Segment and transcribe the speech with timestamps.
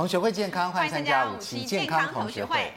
[0.00, 2.72] 同学会健康，欢迎参加五期健康同学会。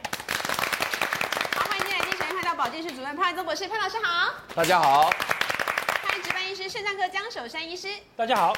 [1.56, 4.34] 好，欢迎进来，精神看到保健室主任潘万宗博士，潘老师好。
[4.54, 5.04] 大家好。
[5.04, 7.88] 欢迎值班医师肾脏科江守山医师。
[8.14, 8.52] 大家好。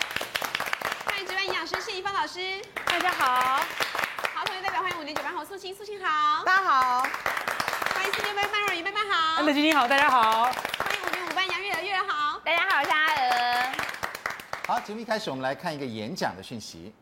[1.04, 2.60] 欢迎值班营养师谢怡芳老师。
[2.84, 3.62] 大家好。
[4.34, 6.42] 好，同学代表欢迎五年九班侯素清，素卿好。
[6.44, 7.02] 大家好。
[7.94, 9.36] 欢迎四年班范若雨，范范好。
[9.36, 10.42] 安德晶晶好，大家好。
[10.42, 12.40] 欢迎五年五班杨月娥，月娥好。
[12.44, 13.72] 大家好，我是阿娥。
[14.66, 16.92] 好，节目一开始，我们来看一个演讲的讯息。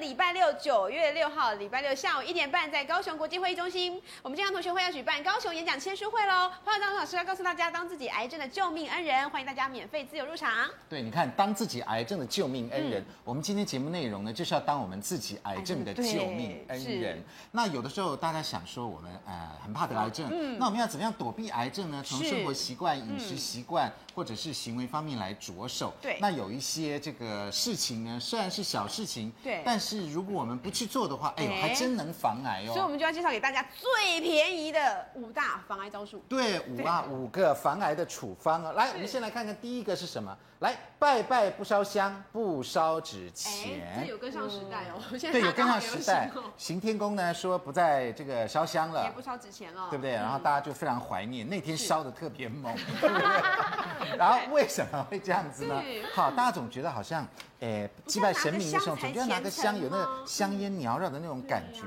[0.00, 6.50] 礼拜六，九月六号，礼拜六下午一点半，在高雄国际会议中心，我们健康同学会要举办高雄演讲签书会喽。
[6.64, 10.50] 潘万宗老师要告诉大家，当自己癌症的救命恩人，欢迎大家免费自由入场。
[10.88, 17.22] 对，你看，当自己癌症的救命恩人，嗯、我们今天节目内容呢，就是要当我们自己癌症的救命恩人。
[17.52, 22.02] 那有的时候大家想说，我们呃很怕得癌症，嗯，那我们要怎么样躲避癌症呢？
[22.02, 25.94] 从生活习惯、饮食习惯、嗯、或者是行为方面来着手。
[25.98, 32.74] 对，那有一些这个事情呢，虽然是小事情，对，但是如果我们不去做的话，哎呦，还真能防癌哦。
[32.74, 36.22] 所以，我们就要介绍给大家最便宜的五大防癌招数。
[36.28, 38.72] 对，五啊，五个防癌的处方啊。
[38.72, 40.36] 来，我们先来看看第一个是什么。
[40.58, 44.02] 来，拜拜不烧香，不烧纸钱。
[44.02, 45.00] 这有跟上时代哦。
[45.18, 46.30] 对，有跟上时代。
[46.58, 50.12] 行天宫呢说不在这个烧香了，也不烧纸钱了，对不对？
[50.12, 52.76] 然后大家就非常怀念那天烧的特别猛。
[54.18, 55.82] 然后为什么会这样子呢？
[56.14, 57.26] 好，大家总觉得好像。
[57.60, 61.82] 哎，祭拜神明的时候，总觉得拿个香，有那个香烟缭绕的那种感觉。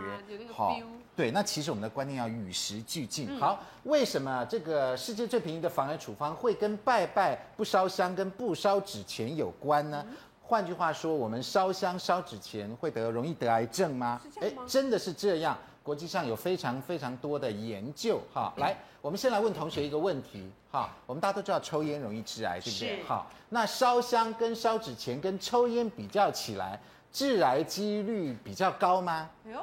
[0.53, 0.78] 好，
[1.16, 3.39] 对，那其实我们的观念要与时俱进。
[3.39, 10.06] 好，为什么这个世界最便宜的防癌处方会跟拜拜不烧香跟不烧纸钱有关呢？
[10.44, 14.22] 换句话说，我们烧香烧纸钱会得容易得癌症吗？
[14.41, 15.58] 哎，真的是这样。
[15.83, 18.19] 国际上有非常非常多的研究。
[18.33, 18.75] 哈，来。
[19.01, 23.03] 我们先来问同学一个问题，哈，我们大家都知道抽烟容易致癌，对不对？
[23.03, 26.79] 好，那烧香跟烧纸钱跟抽烟比较起来，
[27.11, 29.29] 致癌几率比较高吗？
[29.45, 29.59] 哎呦，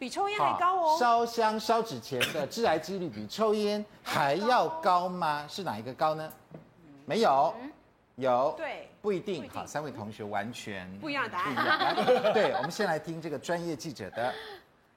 [0.00, 0.96] 比抽烟还高哦。
[0.98, 5.46] 烧香烧纸钱的致癌几率比抽烟还要高吗？
[5.48, 6.28] 是哪一个高呢？
[7.06, 7.54] 没有，
[8.16, 9.48] 有，对，不一定。
[9.48, 11.54] 好，三位同学完全不一样的答案。
[11.54, 14.34] 来，对，我们先来听这个专业记者的。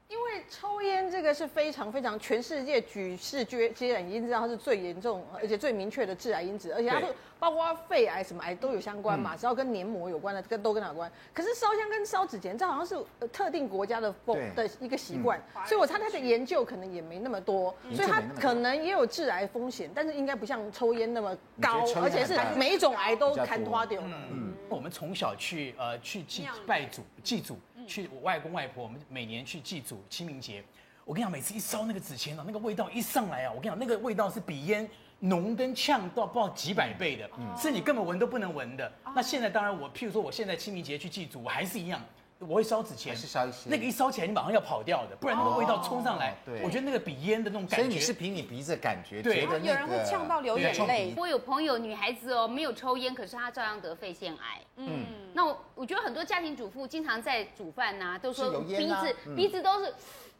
[0.07, 7.07] 因为抽烟这个是非常非常全世界举世皆皆然已经知道它是最严重而且最明确的致癌因子，而且它是
[7.39, 11.11] 包括肺癌什么癌都有相关嘛，只要跟黏膜有关的跟都跟它有关。
[11.33, 24.07] 可是烧香跟烧纸钱这好像是特定国家的风的一个习惯，所以我猜它的研究可能也没那么多，所以它可能也有致癌风险，但是应该不像抽烟那么高，而且是每一种癌都砍花掉了。
[24.31, 27.57] 嗯，我们从小去呃去祭拜祖祭祖。
[27.85, 30.63] 去我外公外婆，我们每年去祭祖清明节。
[31.03, 38.91] 我跟你讲，每次一烧那个纸钱啊，那个味道一上来啊，我跟你讲，那个味道是比烟浓跟呛到不知道几百倍的，是你根本闻都不能闻的。
[39.15, 42.01] 那现在当然我，譬如说我现在清明节去祭祖，我还是一样。
[42.39, 43.69] 我会烧纸钱，是烧一些。
[43.69, 46.35] 那个一烧起来，你马上要跑掉的，不然那个味道冲上来。
[46.45, 47.75] 对，我觉得那个比烟的那种感觉。
[47.77, 51.13] 所以你是凭你鼻子的感觉，对，有人会呛到流眼泪。
[51.17, 54.61] 我有朋友，女孩子哦，没有抽烟，可是她照样得肺腺癌。
[54.75, 59.93] 嗯，那我我觉得很多家庭主妇经常在煮饭呐，都说鼻子鼻子都是。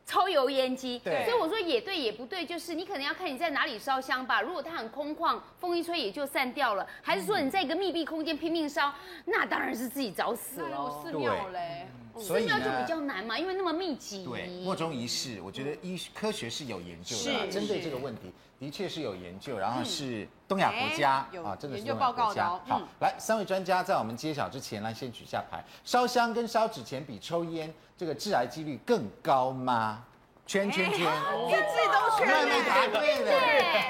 [0.06, 4.40] 抽油烟机，对，所以我说也对也不对，就是你可能要看你在哪里烧香吧。
[4.40, 8.94] 如果它很空旷，风一吹也就散掉了，还是说你在一个密闭空间拼命烧，
[9.26, 11.02] 那当然是自己找死了。
[11.02, 11.88] 寺庙嘞，
[12.20, 14.24] 所以呢就比较难嘛，因为那么密集。
[14.26, 22.50] 对，莫衷一是，我觉得医科学是有研究的，针对这个问题的确是有研究，然后是东亚国家啊，真的是东亚国家。
[22.68, 27.74] 好，来三位专家在我们揭晓之前来先举下牌，烧香跟烧纸钱比抽烟。
[27.98, 30.04] 这个致癌几率更高吗？
[30.46, 31.12] 圈圈圈，
[31.48, 33.32] 你自己都圈了，答对了，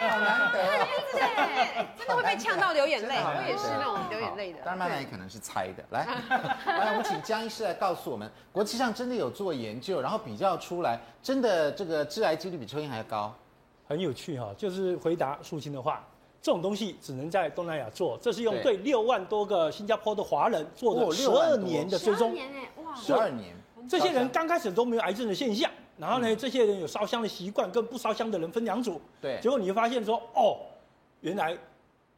[0.10, 0.58] 好难得，
[1.12, 1.20] 对，
[1.98, 4.60] 真的会被呛到流眼泪，我也是那种流眼泪的。
[4.60, 5.84] 当然，慢慢也可能是猜的。
[5.90, 6.08] 来，
[6.66, 13.36] 来，我们请江医师来告诉我们，国际上真的有做研究，然后比较出来，真的这个致癌几率比抽烟还要高。
[13.88, 16.08] 很有趣哈，就是回答素清的话，
[16.42, 18.78] 这种东西只能在东南亚做，这是用对。
[18.78, 22.34] 六万多个新加坡的华人做的十二年的追踪，
[22.96, 23.54] 十二年。
[23.88, 29.01] 这些人刚开始都没有癌症的现象，然后呢，嗯、这些人有烧香的习惯，跟不烧香的人分两组。
[29.21, 30.57] 对，结果你会发现说，哦，
[31.21, 31.57] 原来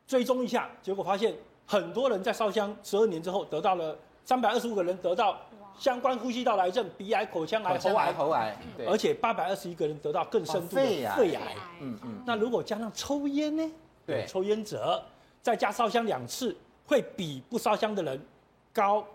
[0.08, 1.36] 追踪一下，结果发现
[1.66, 5.38] 很多人在烧香十二年之后得到了三百二十五个人得到
[5.78, 8.58] 相关呼吸道癌症，鼻癌、口腔癌、喉癌、喉癌，
[8.88, 11.16] 而且八百二十一个人得到更深度的肺癌。
[11.16, 12.24] 肺癌，嗯嗯。
[12.26, 13.72] 那如果加上抽烟呢？
[14.06, 15.04] 对，抽烟者
[15.42, 16.56] 再加烧香两次，
[16.88, 18.20] 会比不烧香的人
[18.74, 19.06] 高。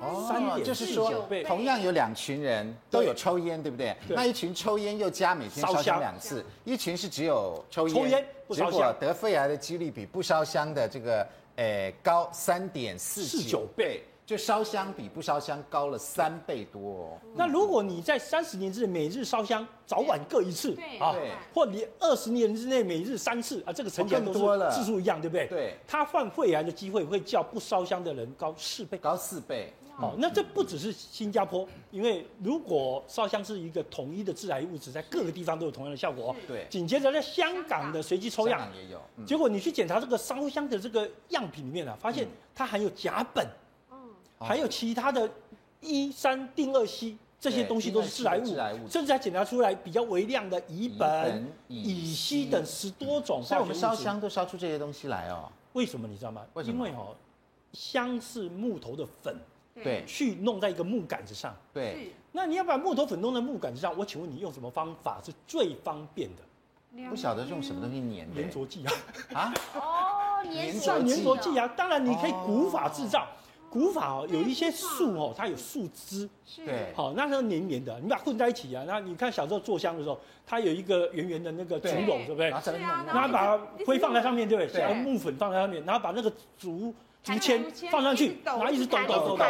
[0.00, 1.12] 哦，就是说，
[1.46, 3.94] 同样有两群人都有抽烟，对不对？
[4.08, 11.26] 那一群抽烟又加每天烧香两次，一群是只有抽烟，结果得肺癌的几率比不烧香的这个，
[11.56, 14.02] 诶高三点四九倍。
[14.26, 17.18] 就烧香比不烧香高了三倍多哦。
[17.34, 21.16] 那如果你在三十年之内每日烧香，早晚各一次啊，
[21.52, 25.48] 或你二十年之内每日三次啊，这个成绩都是次数一样，对不对？
[25.48, 25.74] 对。
[25.84, 29.72] 他患肺癌的机会会较不烧香的人高四倍，高四倍。
[30.00, 36.34] 哦，那这不只是新加坡，因为如果烧香是一个统一的致癌物质，在各个地方都有同样的效果。
[36.48, 36.66] 对。
[36.70, 43.44] 紧接着在香港的随机抽样也有，结果你去检查这个烧香的这个样品里面啊，发现它含有甲苯。
[44.42, 45.30] 还有其他的
[45.82, 53.42] 一三定二烯这些东西都是致癌物，甚至还检查出来比较微量的乙苯、乙烯等十多种。
[53.42, 55.52] 所以我们烧香都烧出这些东西来哦。
[55.74, 56.42] 为什么你知道吗？
[56.54, 56.88] 为什么？
[56.88, 57.14] 因为哦，
[57.74, 59.36] 香是木头的粉，
[59.74, 61.54] 对，去弄在一个木杆子上。
[61.72, 62.12] 对。
[62.32, 67.08] 那你要把木头粉弄在木杆子上，我请问你用什么方法是最方便的？
[67.08, 68.92] 不晓得用什么东西粘粘着剂啊？
[69.32, 69.54] 啊？
[69.74, 71.68] 哦，粘上粘着剂啊！
[71.76, 73.26] 当然你可以古法制造。
[73.68, 78.82] 古法哦，有一些树哦，它有树枝，对，好，那它黏黏的，你把它混在一起啊。
[78.84, 82.50] 那你看小时候做香的时候，它有一个圆圆的那个竹篓，对不对？
[82.50, 83.56] 然后把
[83.86, 84.80] 灰放在上面，对不对？
[84.82, 89.44] 然后木粉放在上面，然后把那个竹竹签放上去，然后一直抖抖抖抖，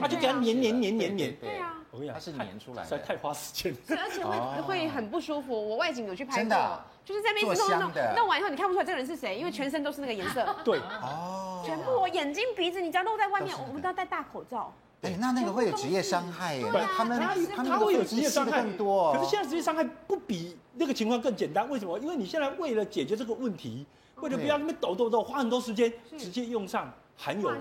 [0.00, 1.36] 它就给它黏黏黏黏黏。
[1.36, 3.76] 对啊，我跟你讲，它是黏出来的，实在太花时间。
[3.90, 5.52] 而且会会很不舒服。
[5.52, 10.46] 我外景有去拍过，真的，就是在那边弄弄弄完以后，你看不出来这个人是谁，因为全身都是那个颜色。
[10.64, 11.62] 对，哦。
[11.64, 14.72] 全部我眼睛鼻子，你只要露在外面，我们都要戴大口罩。
[15.02, 16.64] 哎，那那个会有职业伤害耶。
[16.96, 17.20] 他们
[17.54, 19.12] 他们会有职业伤害更多。
[19.12, 21.98] 可是现在职业伤害不比那个情况更简单，为什么？
[21.98, 23.86] 因为你现在为了解决这个问题，
[24.16, 27.54] 为了不要那边抖抖抖，花很多时间，直接用上含有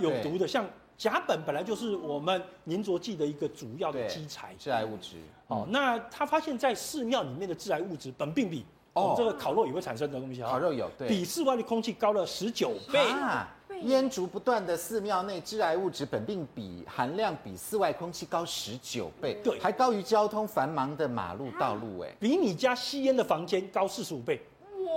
[0.00, 0.66] 有毒的，像
[0.98, 5.16] 甲苯本来就是我们粘着剂的一个主要的基材，致癌物质。
[5.46, 8.64] 哦，那他发现，在寺庙里面的致癌物质苯并芘。
[8.94, 12.98] 哦，这个烤肉也会产生的东西啊，烤肉有，对，比室外的空气高了十九倍。
[13.10, 13.48] 啊，
[13.82, 24.40] 烟烛不断的寺庙内，致癌物质苯并芘含量比室外空气高十九倍，对，还高于交通繁忙的马路道路，哎，比你家吸烟的房间高四十五倍。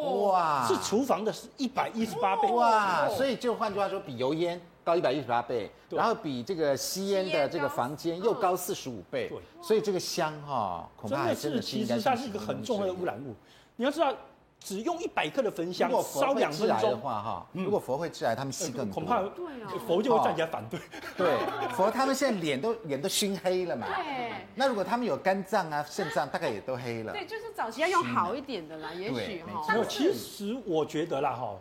[0.02, 2.52] 哇，是厨房的是一百一十八倍。
[2.52, 9.28] 哇，所以就换句话说，比油烟高一百一十八倍，然后比这个吸烟的这个房间又高四十五倍。
[9.30, 13.36] 对，所以这个香哈，恐怕还真的是其实它是一个很重要的污染物。
[13.76, 14.14] 你要知道，
[14.59, 19.21] 只用一百克的焚香烧两分钟的话，哈，如果佛会致癌，他们吸更多，恐怕
[19.88, 20.80] 佛就会站起来反对。
[21.15, 21.38] 对，
[21.74, 23.88] 佛他们现在脸都脸都熏黑了嘛。
[23.88, 24.33] 对。
[24.56, 27.13] 那如果他们有肝脏啊、肾脏，大概也都黑了。
[27.13, 29.74] 对，就是早期要用好一点的啦，也许哈。
[29.74, 31.56] 没有，其实我觉得啦，哈，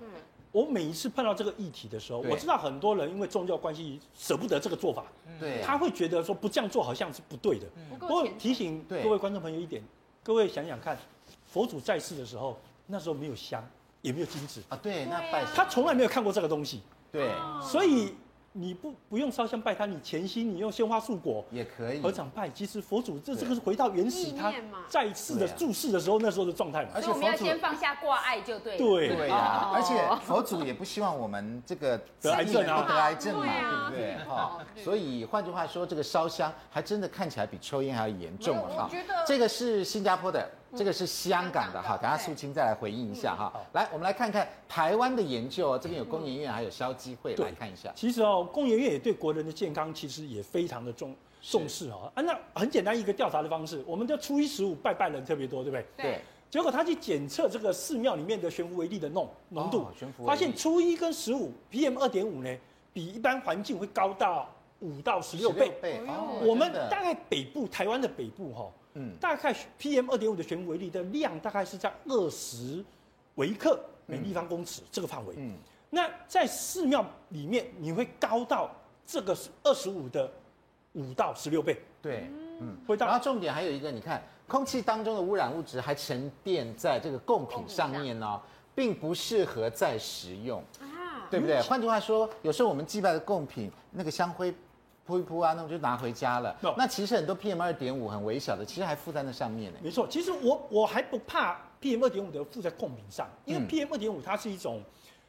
[0.51, 5.05] 我每一次碰到这个议题的时候，我知道很多人因为宗教关系舍不得这个做法，
[5.39, 7.67] 对，他会觉得说不这样做好像是不对的。
[8.01, 9.81] 不过提醒各位观众朋友一点，
[10.25, 10.99] 各位想想看。
[11.47, 13.63] 佛祖在世的时候，那时候没有香，
[14.03, 14.79] 也没有金纸啊。
[14.83, 16.83] 对，那拜他从来没有看过这个东西。
[17.13, 17.31] 对，
[17.63, 18.15] 所以。
[18.59, 22.01] 你不不用烧香拜他，你潜心，你用鲜花素果也可以。
[22.01, 24.51] 合掌拜，其实佛祖这这个是回到原始他
[24.89, 26.89] 再次的注视的时候那时候的状态嘛。
[26.95, 28.79] 而且我们要先放下挂碍就对。
[28.79, 34.25] 对对呀，而且佛祖也不希望我们这个得癌症啊，得癌症嘛，对不对？
[34.27, 38.89] 哈，所以换句话说，这个烧香还真的看起来比抽烟还要严重哈。
[39.27, 40.51] 这个是新加坡的。
[40.77, 43.53] 这个是香港的哈，等下素清再来回应一下哈。
[43.73, 47.91] 来，我们来看看台湾的研究哦，这边有工研院还有消基会来看一下。
[47.95, 52.13] 其实哦，工研院也对国人的健康其实也非常的重重视哈。
[52.15, 55.87] 啊，那很简单一个调查的方式，我们的初一十五拜拜人特别多，对不对？
[55.97, 56.21] 对。
[56.49, 59.89] 结果他去检测这个寺庙里面的悬浮微粒的浓浓度，
[60.25, 62.57] 发现初一跟十五 PM 二点五呢，
[62.93, 64.49] 比一般环境会高到
[64.81, 65.73] 五到十六倍。
[66.07, 66.41] 哦。
[66.47, 68.71] 我们大概北部台湾的北部哈。
[68.99, 72.83] 嗯，大概 PM 二点五的悬浮微粒的量大概是在二十
[73.35, 75.35] 微克每立方公尺这个范围。
[75.37, 75.55] 嗯，
[75.91, 78.75] 那在寺庙里面，你会高到
[79.07, 80.31] 这个是二十五的
[80.95, 81.79] 五到十六倍。
[82.01, 83.05] 对，嗯，会到。
[83.05, 88.41] 然后重点还有一个，你看空气当中的污染物质还沉淀在这个贡品上面呢，
[88.75, 90.65] 并不适合再食用，
[91.31, 91.61] 对不对？
[91.61, 94.55] 换句话说，有时候我们祭拜的贡品那个香灰。
[95.07, 96.55] 扑一扑啊，那我就拿回家了。
[96.61, 96.75] No.
[96.77, 99.79] 那其实很多 PM 二点五很微小的，其实还附在那上面呢。
[99.81, 104.83] 没错，其实我我还不怕 PM 二点五的附在贡品上，因为 PM 二点五它是一种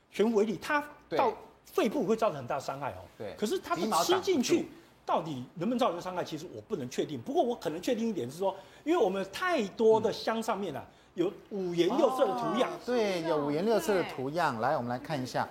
[0.10, 1.32] 悬浮微粒，它到
[1.64, 3.06] 肺部会造成很大伤害哦。
[3.18, 3.36] 对。
[3.38, 4.68] 可是它吃进去
[5.06, 7.22] 到底能不能造成伤害，其实我不能确定。
[7.22, 12.70] 不过我可能确定一点是说，因为我们太多的箱上面啊有五颜六色的图样。
[12.72, 14.60] 哦、对，有五颜六色的图样。
[14.60, 15.48] 来，我们来看一下。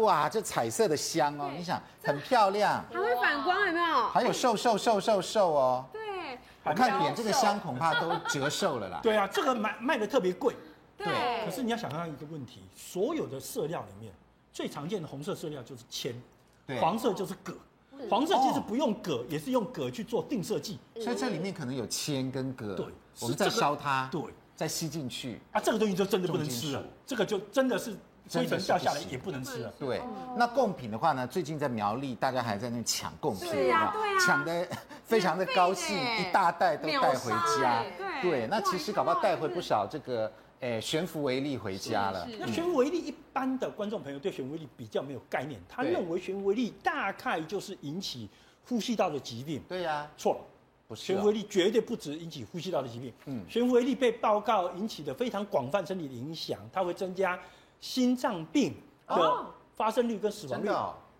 [0.00, 4.08] 哇，这彩色的香哦，你想很漂亮，还会反光，有没有？
[4.08, 5.84] 还有瘦瘦瘦瘦瘦哦。
[5.92, 9.00] 对，我看点这个香恐怕都折寿了啦。
[9.04, 10.54] 对啊，这个卖卖的特别贵。
[10.96, 11.06] 对。
[11.44, 14.12] 可是你要想象一个问题，所有的色料里面，
[14.52, 16.14] 最常见的红色色料就是铅，
[16.66, 17.54] 对黄色就是铬。
[18.08, 22.76] 黄色其实不用铬，也是用铬去做定色剂，所以这里面可能有铅跟铬。
[22.76, 22.86] 对，
[23.20, 24.22] 我们在烧它，对，
[24.54, 25.40] 再吸进去。
[25.50, 27.96] 啊，这个东西就真的不能吃了，这个就真的是
[28.30, 29.72] 灰尘掉下来也不能吃了。
[29.78, 30.00] 对，
[30.36, 34.68] 那贡品的话呢，最近在苗栗，大家还在那抢贡品，对呀，对呀，抢的
[35.04, 37.30] 非常的高兴，一大袋都带回
[37.60, 37.84] 家。
[38.20, 40.30] 对，那其实搞不好带回不少这个。
[40.60, 42.26] 哎，悬浮微粒回家了。
[42.36, 48.28] 那悬浮微粒一般的观众朋友对悬浮微粒比较没有概念，他认为悬浮微粒大概就是引起
[48.68, 49.62] 呼吸道的疾病。
[49.68, 50.40] 对呀，错了，
[50.88, 51.04] 不是。
[51.04, 53.12] 悬浮微粒绝对不止引起呼吸道的疾病。
[53.26, 57.38] 嗯，悬浮微粒被报告引起的非常广泛生理的影响，它会增加
[57.80, 58.74] 心脏病
[59.06, 60.68] 的发生率跟死亡率。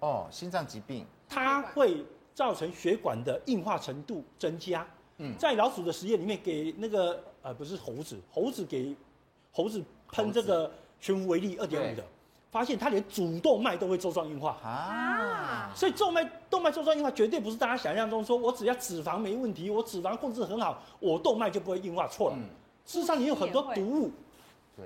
[0.00, 4.86] 哦，心脏疾病，它会造成血管的硬化程度增加。
[5.18, 8.96] 嗯，在老鼠的实验里面，给那个呃不是猴子，猴子给。
[9.50, 12.04] 猴子喷这个悬浮微粒二点五的，
[12.48, 15.72] 发现它连主动脉都会粥状硬化啊！
[15.74, 22.06] 所以动脉动脉粥状硬化绝对不是大家想象中说，我只要脂肪没问题，我脂肪控制很好，我动脉就不会硬化。
[22.06, 22.36] 错了，
[22.84, 24.12] 事实上你有很多毒物，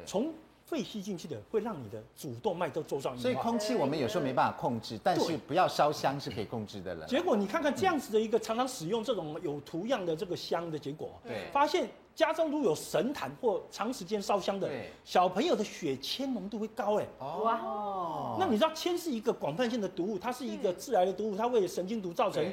[0.07, 0.33] 从
[0.73, 3.23] 肺吸进去的会让你的主动脉都周状硬化。
[3.23, 7.07] 所以空气我们有时候没办法控制，但是不要烧香是可以控制的了。
[7.07, 11.87] 结果你看看这样子的一个常常使用这种有图样的这个香的结果，对，发现。
[12.14, 14.71] 家中如果有神坛或长时间烧香的
[15.02, 22.45] 小朋友的血铅浓度会高哎，哇，那你知道铅是一个广泛性的毒物，它是一个致癌的毒物，它会神经毒造成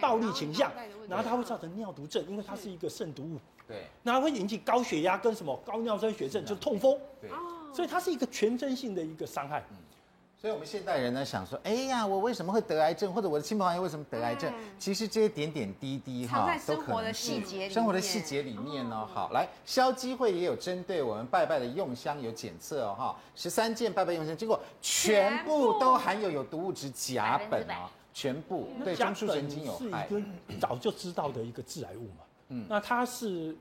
[0.00, 0.70] 暴力倾向，
[1.08, 2.68] 然后它会造成尿毒症，因为它是。
[2.70, 7.28] 一个肾毒物，对，然后会引起高血压跟什么高尿酸血症，就是痛风，对，
[7.72, 9.62] 所以它是一个全身性的一个伤害。
[10.40, 14.52] 所以，我们现代人呢，想说，哎呀，我为什么会得癌症，或者我的亲朋好友为什么得癌症？
[14.78, 17.68] 其实这些点点滴滴哈，都可能是。
[17.68, 19.04] 生活的细节里面哦。
[19.12, 30.06] 好，来，消基会也有针对我们拜拜的用香有检测哦哈，十三件拜拜用香，结果全部都含有有毒物质甲苯啊，全部对中枢神经有害。
[30.08, 33.56] 是一个早就知道的一个致癌物嘛，嗯，那它是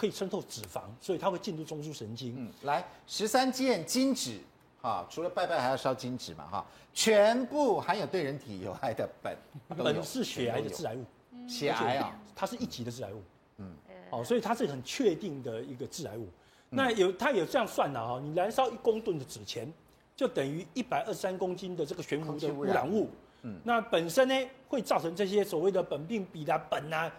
[0.00, 2.34] 可以渗透脂肪，所以它会进入中枢神经。
[2.38, 4.38] 嗯，来，十三件金纸。
[4.80, 6.46] 哈，除了拜拜还要烧金纸嘛？
[6.46, 9.36] 哈，全部含有对人体有害的苯，
[9.76, 11.04] 苯是血癌的致癌物，
[11.46, 13.22] 血癌啊，它是一级的致癌物。
[13.58, 13.74] 嗯，
[14.08, 16.26] 哦，所以它是很确定的一个致癌物。
[16.70, 19.70] 那有，它有这样算的哈，你燃烧一公吨的纸钱，
[20.16, 23.10] 就等于一百二十三公斤的这个悬浮的污染物。
[23.42, 24.34] 嗯，那本身呢
[24.66, 27.12] 会造成这些所谓的苯并芘啦、苯啊、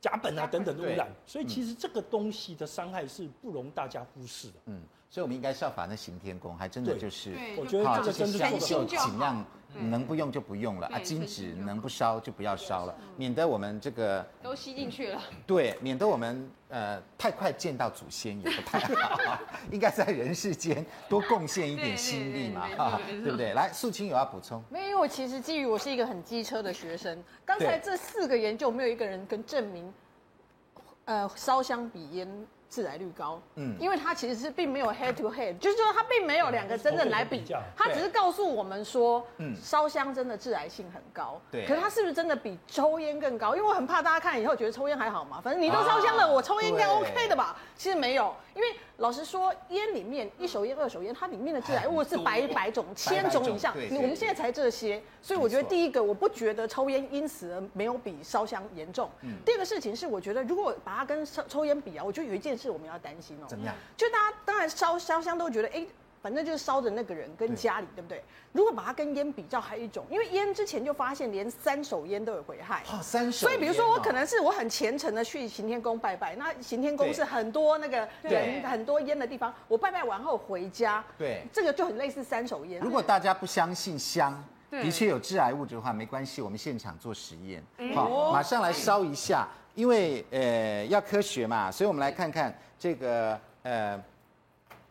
[0.00, 1.08] 甲苯啊等等的污染。
[1.26, 4.54] 所以其实这个东西的伤害是不容大家忽视的。
[4.66, 4.82] 嗯。
[5.10, 9.42] 所以，我们应该效法那行天宫，还真的就是，我觉得这个真的香就尽量
[9.74, 15.22] 能不用就不用了啊，金纸能不烧就不要烧了，免得我们这个都吸进去了。
[15.46, 19.38] 对，免得我们呃太快见到祖先也不太好，
[19.70, 23.52] 应该在人世间多贡献一点心力嘛，哈，对不对？
[23.52, 24.62] 来，素清有要补充？
[24.70, 29.92] 没有，因为其实基于我是一个很机车的学生，刚才这四个研究没有一个人跟证明，
[31.04, 32.46] 呃，烧香比烟。
[32.70, 37.42] 致癌率高，嗯，因为它其实是并没有 head to head，就是说它并没有两个真正来比，
[37.76, 43.56] 它只是告诉我们说，嗯，烧香真的致癌性很高，对，可是它是不是真的比抽烟更高？
[43.56, 47.56] 因为我很怕大家看以后觉得抽烟还好嘛，反正你都烧香了，我抽烟应该 OK 的吧？
[47.74, 59.08] 其实没有，因为老实说，烟里面一手烟、二手烟，它里面的致癌物是百百种、千种以上，我们现在才这些，所以我觉得第一个，我不觉得抽烟因此而没有比烧香严重。
[59.46, 62.58] 第二个事情是，我觉得如果把它跟抽抽烟比啊，我觉得有一件。
[62.58, 63.46] 事我们要担心哦。
[63.48, 63.72] 怎么样？
[63.96, 65.86] 就大家当然烧烧香都觉得，哎，
[66.22, 68.22] 反正就是烧的那个人跟家里，对不对？
[68.52, 72.82] 如果把它跟烟比较，还有一种，因为烟之前就发现连三手烟都有危害。
[72.92, 73.46] 哦，三手。
[73.46, 82.80] 所以比如说我可能是我很虔诚的去行天宫拜拜，那行天宫是很多那个人很多烟的地方，我拜拜完后回家，对，这个就很类似三手烟。
[82.80, 87.62] 如果大家不相信香的确有致癌物质的话，没关系，我们现场做实验，
[87.94, 89.48] 好，马上来烧一下。
[89.74, 93.96] 因为呃要科学嘛，所以我们来看看这个呃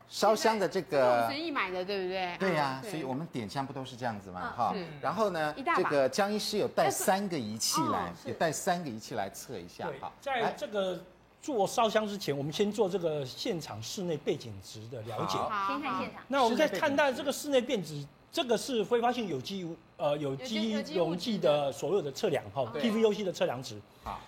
[0.10, 2.38] 烧香的这个随意买的，对不对？
[2.40, 4.54] 对呀，所以我们点香不都是这样子吗？
[4.56, 9.90] 哈，然后呢，这个江医师有带三个仪器来，也带三个仪器来测一下。
[10.00, 10.98] 哈，在这个
[11.42, 15.38] 做烧香之前，我们先做这个现场室内背景值的了解。
[15.38, 16.24] 好，先看现场。
[16.30, 23.76] 那我们可以看到这个室内变质，这个是挥发性有机物呃有机溶剂的所有的测量哈，PVOC 的测量值。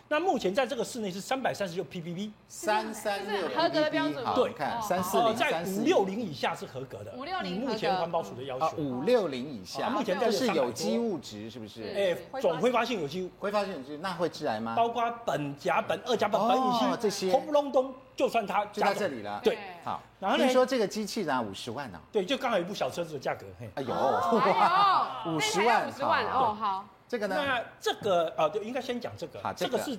[0.10, 4.26] 那目前在这个室内是三百三十六 ppb，三三六合格的标准。
[4.36, 7.14] 对，看三四零，在五六零以下是合格的。
[7.16, 8.76] 五六零，目前环保署的要求。
[8.76, 11.84] 五六零以下，目前这是有机物质，是不是？
[11.96, 14.76] 哎，总挥发性有机物，挥发性有机物，那会致癌吗？
[14.76, 19.40] 包括苯、甲苯、二甲苯、苯乙烯这些，轰隆咚，就算它就在这里了。
[19.42, 22.02] 对，好，然后听说这个机器呢五十万呢？
[22.12, 23.46] 对，就刚好一部小车子的价格。
[23.58, 26.86] 嘿哎呦， 哇，五十万，五十万哦，好。
[27.08, 27.36] 这个呢？
[27.38, 29.42] 那这个啊，对，应该先讲这个。
[29.42, 29.98] 好，这个是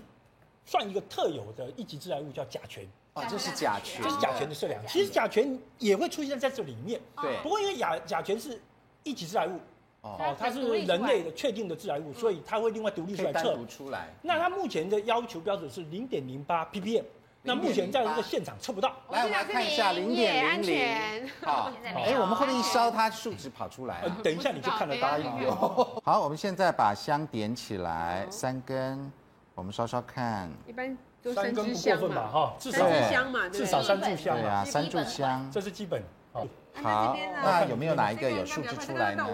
[0.67, 2.87] 算一个特有的一级致癌物，叫甲醛。
[3.15, 4.79] 哦，这是甲醛，这是甲醛的测量。
[4.87, 7.01] 其实甲醛也会出现在这里面。
[7.23, 7.39] 对。
[7.43, 8.61] 不过因为甲甲醛是
[9.03, 9.59] 一级致癌物。
[10.03, 14.09] 哦，它是人类的确定的致癌物，所以它会另外独立出来测出来。
[14.21, 17.05] 那它目前的要求标准是零点零八 ppm，
[17.43, 18.91] 那目前在这个现场测不到。
[19.11, 21.31] 来，我们来看一下零点零零。
[21.43, 24.03] 好，哎，我们会不会一烧它数值跑出来？
[24.23, 26.01] 等一下你就看得到了。
[26.05, 29.11] 好，我们现在把香点起来，三根，
[29.55, 30.51] 我们烧烧看。
[30.67, 30.97] 一般
[31.35, 32.29] 三根不过分吧？
[32.31, 34.39] 哈，至少香嘛，至少三炷香。
[34.39, 36.03] 对啊，三炷香，这是基本。
[36.33, 36.47] 好，
[36.83, 39.27] 好，那有没有哪一个有数值出来呢？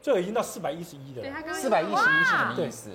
[0.00, 1.22] 这已经到四百一十一的，
[1.52, 2.90] 四百一十一是什么意思？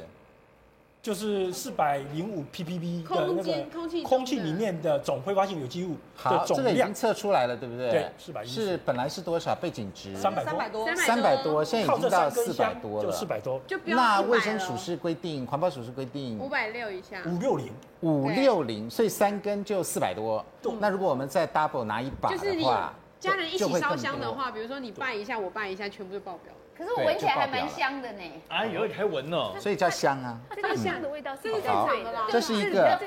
[1.04, 3.66] 就是四百零五 ppb 的那个
[4.04, 6.56] 空气里面的总挥发性有机物的总量。
[6.56, 7.92] 这个已经测出来了，对不对？
[7.92, 8.66] 对，四百一十一。
[8.66, 9.54] 是本来是多少？
[9.54, 13.12] 背景值三百多，三百多，现在已经到四百多了。
[13.12, 13.60] 四百多。
[13.68, 17.70] 就那卫生署是规定，环保署是规定五百六以下，五六零，
[18.00, 20.44] 五六零，所以三根就四百多。
[20.80, 26.54] 那如果我们再 double 拿一把的话，家人一起烧香的话，比如说你拜一下，我拜一下，全部就爆表。
[26.76, 28.22] 可是我闻起来还蛮香的呢。
[28.48, 29.54] 哎呦，你还闻哦？
[29.60, 30.40] 所以叫香啊。
[30.56, 32.28] 这个香的味道是正常的啦。
[32.30, 32.98] 这是一个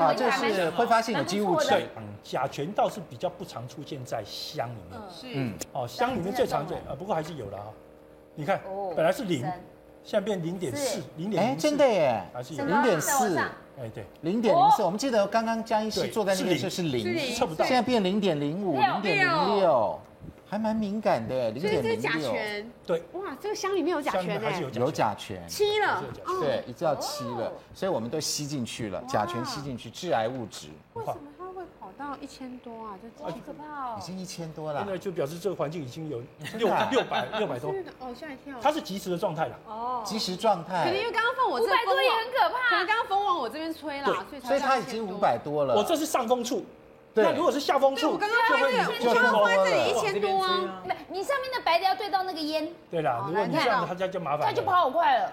[0.00, 1.68] 啊，这是挥发性有机物质。
[1.96, 5.00] 嗯，甲醛倒是比较不常出现在香里面。
[5.10, 5.26] 是。
[5.32, 5.54] 嗯。
[5.72, 7.64] 哦，香里面最常见啊，不过还是有的哈。
[8.34, 8.60] 你看，
[8.96, 9.42] 本来是零，
[10.02, 13.38] 现在变零点四，零点哎，真的耶，还是有零点四。
[13.38, 14.82] 哎，对，零点零四。
[14.82, 17.64] 我们记得刚刚江医师坐在那边就是零，测不到。
[17.64, 20.00] 现在变零点零五，零点零六。
[20.52, 21.96] 还蛮敏感的，零点零六。
[21.96, 22.72] 甲醛。
[22.84, 23.02] 对。
[23.12, 24.50] 哇，这个箱里面有甲醛呢。
[24.74, 25.42] 有甲醛。
[25.48, 26.04] 七了。
[26.42, 30.68] 对，已经到七了，所以我们都吸进去了，甲醛吸进去，致癌物质。
[30.92, 32.98] 为什么它会跑到一千多啊？
[33.00, 33.96] 这好可怕哦。
[33.98, 34.80] 已经一千多了。
[34.80, 36.22] 现在就表示这个环境已经有
[36.58, 37.70] 六六百六百多。
[38.00, 38.54] 哦，吓一跳。
[38.60, 39.58] 它是即时的状态了。
[39.66, 40.02] 哦。
[40.04, 40.84] 即时状态。
[40.84, 41.78] 可能因为刚刚风我这边。
[41.78, 42.68] 五百多也很可怕。
[42.68, 45.74] 可能刚刚风往我这边吹了，所以所以它已经五百多了。
[45.74, 46.62] 我这是上风处。
[47.14, 50.82] 那如果是下风处，我刚刚拍这里，我刚刚拍这里一千多啊。
[51.08, 52.68] 你上面的白的要对到那个烟。
[52.90, 54.46] 对啦，如果你这样，它就就麻烦。
[54.46, 55.32] 它就跑好快了。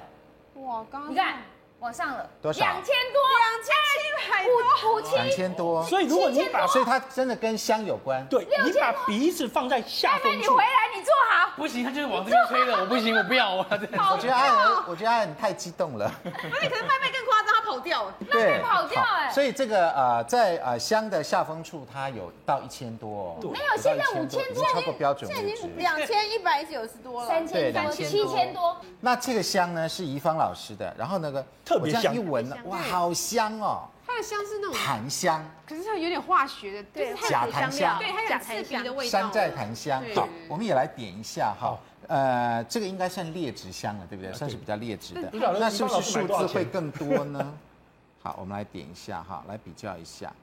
[0.56, 1.38] 哇，刚刚你看
[1.80, 2.60] 往上了，多少？
[2.60, 5.84] 两千多，两千七百多，五七两千多。
[5.86, 8.26] 所以如果你把，所以它真的跟香有关。
[8.28, 10.40] 对，你把鼻子放在下风处。
[10.40, 11.52] 你回来，你坐好。
[11.56, 13.54] 不行，他就是往这边吹了， 我不行，我不要。
[13.54, 16.12] 我我觉得阿恒，我觉得阿恒太激动了。
[16.24, 17.50] 不是可是麦麦更夸张。
[17.50, 28.78] 他跑掉了， 对，跑掉哎，所以这个呃，在呃香的下风处，它有到一千多，没有，现在五千多，超过标准现在，已经两千一百九十多了，三千多，七千多。
[29.02, 40.04] 那这个香呢是怡芳老师的，然后那个特别香，一闻，哇，好香哦，它的香是那种檀香，可是它有点化学的，对，假檀香，对，它有刺鼻的味道，山寨檀香。
[40.16, 41.78] 好，我们也来点一下哈，
[42.08, 44.34] 呃，这个应该算劣质香了，对不对？
[44.34, 47.54] 算是比较劣质的，那是不是数字会更多呢？
[48.24, 50.34] 好，我们来点一下哈，来比较一下。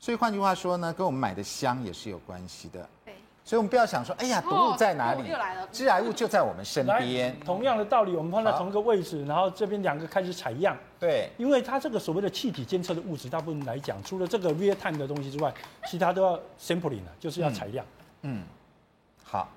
[0.00, 2.88] 所以换句话说呢，跟我们买的香也是有关系的。
[3.44, 5.32] 对，所以我们不要想说，哎呀，毒物在哪里？
[5.70, 7.38] 致癌物就在我们身边。
[7.40, 10.76] 同样的道理，我们放在同一个位置，然后这边两个开始采样。
[10.98, 15.52] 对，因为它这个所谓的气体监测的物质，大部分来讲，除了这个 real time 的东西之外，
[15.86, 17.84] 其他都要 sampling 的，就是要采样。
[18.22, 18.44] 嗯，
[19.24, 19.48] 好，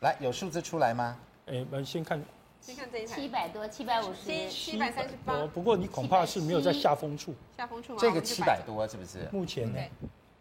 [0.00, 1.16] 来，有数字出来吗？
[1.46, 2.22] 哎，我们先看。
[2.60, 5.46] 先看这一台，七百多，七百五十，七百三十八。
[5.54, 7.32] 不过你恐怕是没有在下风处。
[7.56, 7.98] 下风处吗？
[8.00, 9.28] 这个七百多是不是？
[9.30, 9.78] 目前呢，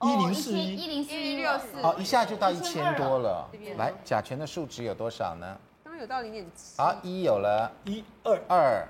[0.01, 1.81] 一零四一，一零四一六四。
[1.81, 3.49] 哦，一下就到一千多了。
[3.77, 5.57] 来，甲醛的数值有多少呢？
[5.83, 6.81] 刚刚有到零点七。
[6.81, 8.87] 好，一有了，一二二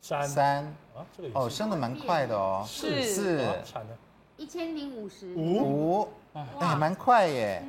[0.00, 0.64] 三三。
[0.94, 2.64] 啊，这个哦，升的蛮快的哦。
[2.66, 3.48] 是是。
[4.36, 6.08] 一千零五十五。
[6.34, 7.62] 哎，蛮快耶。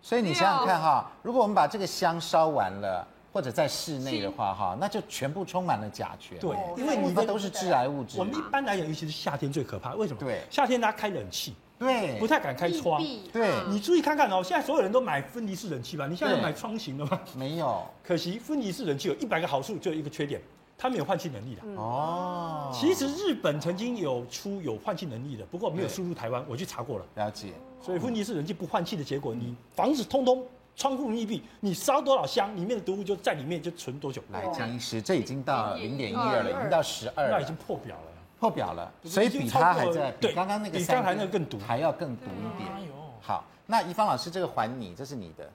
[0.00, 3.06] 所以你想想看哈，如果我们把这个香烧完了。
[3.34, 6.38] 或者在室内的话，哈，那就全部充满了甲醛。
[6.38, 8.16] 对，因为你们都是致癌物质。
[8.16, 9.92] 我们一般来讲，尤其是夏天最可怕。
[9.94, 10.20] 为什么？
[10.20, 13.02] 对，夏天大家开冷气，对，不太敢开窗。
[13.32, 16.06] 对，你注意看看哦，现在所有人都买分离式冷气吧？
[16.06, 17.20] 你现在有买窗型的吗？
[17.36, 17.84] 没有。
[18.04, 20.40] 可惜分离式冷气有一百个好处，就有一个缺点，
[20.78, 21.62] 它没有换气能力的。
[21.74, 22.70] 哦。
[22.72, 27.04] 其实日本曾经有出有换气能力的，不过没有输入台湾，我去查过了。
[27.16, 27.48] 了解。
[27.82, 30.40] 所以分离式冷气不换气的结果，你房子通通。
[30.76, 34.22] 窗户密闭，你烧多少香，里面的毒物就在里面就存多久。
[34.32, 42.68] 来，江医师，这已经到零点一二了，已经到十二，那已经破表了，破表了，所以比它还在，比刚刚那个比刚才那个更毒，还要更毒一点。
[43.20, 45.50] 好，那怡芳老师，这个还你，这是你的，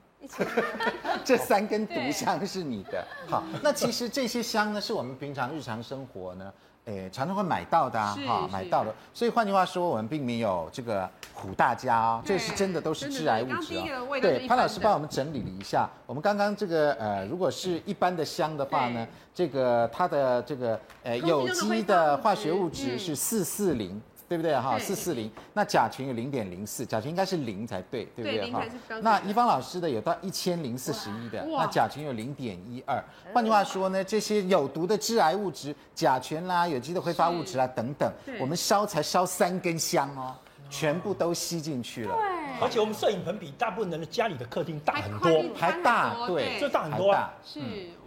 [1.22, 3.06] 这三根毒香是你的。
[3.28, 6.52] 好，那其实这些香呢，是我们平常日常生活呢，
[6.86, 8.94] 诶常常会买到的啊哈，买到的。
[9.12, 14.18] 所以换句话说，我们并没有这个唬大家哦，这是真的都是致癌物质哦。
[14.20, 24.00] 对，潘老师帮我们整理了一下，我们刚刚这个呃，如果是一般的香的话呢，这个它的这个呃有机的化学物质是四四零。
[24.30, 24.78] 对不对哈？
[24.78, 28.62] 四四零，那甲醛有零点零四，甲醛应该是零才对，对不对哈？
[29.02, 33.02] 那宜芳老师的有到一千零四十一的，那甲醛有零点一二。
[33.34, 40.32] 换句话说呢，这些有毒的致癌物质，甲醛啦、有机的挥发物质啦等等，我们烧才烧三根香哦，
[40.70, 42.14] 全部都吸进去了。
[42.14, 47.34] 对，而且我们摄影棚比大部分人的家里的客厅大很多，还大，对，就大很多啊。
[47.44, 47.58] 是，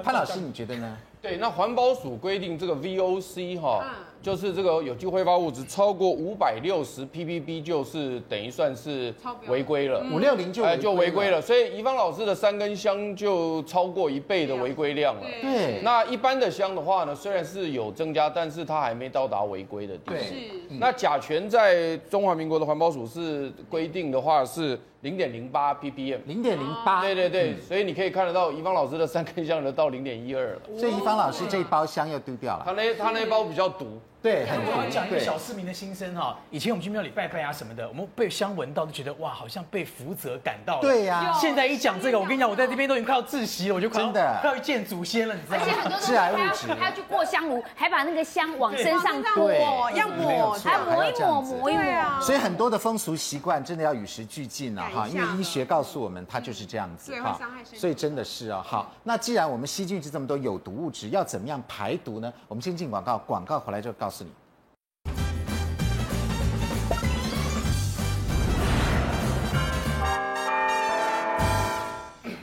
[0.01, 0.97] 潘老师你觉得呢？
[1.21, 3.83] 对，那环保署规定这个 VOC 哈。
[4.23, 9.13] 就是这个有机挥发物质超过五百六十 ppb，就是等于算是
[9.47, 10.01] 违规了。
[10.13, 15.21] 五六零就哎就违规了，所以怡芳老师的三根香就超过一倍的违规量了。
[15.41, 20.13] 对，那一般的香的话呢，虽然是有增加，但是它还没到达违规的地步。
[20.13, 27.01] 对，那甲醛在中华民国的环保署是规定的话是零点零八 ppm，零点零八。
[27.01, 30.61] 对对对，所以你可以看得到怡芳老师的三根香的到零点一二了。
[30.79, 32.63] 所以怡芳老师这一包香又丢掉了。
[32.65, 33.99] 他那他那包比较毒。
[34.23, 36.39] 对，很我要讲一个小市民的心声哈。
[36.49, 40.81] 以前我们去庙里拜拜啊什么的，我们被香闻到都觉得哇，好像被福泽感到了。
[40.81, 41.37] 对呀。
[41.41, 45.63] 现在一讲这个，我跟你讲，我在这边都已经快要窒息了，我就快真的快要见祖先了，你知道吗？
[45.65, 52.21] 而且很多致癌物质，还要去过香炉，还把那个香往身上抹，要抹，还要抹一抹，抹一抹。
[52.21, 57.37] 所以很多的风俗习惯真的要与时俱进了哈，因为医学告诉我们它就是这样子哈。
[57.73, 62.31] 所以真的是啊，好，那既然我们吸进去这么多有毒物质，要怎么样排毒呢？
[62.47, 64.29] 我们先进广告，广告回来就告诉你。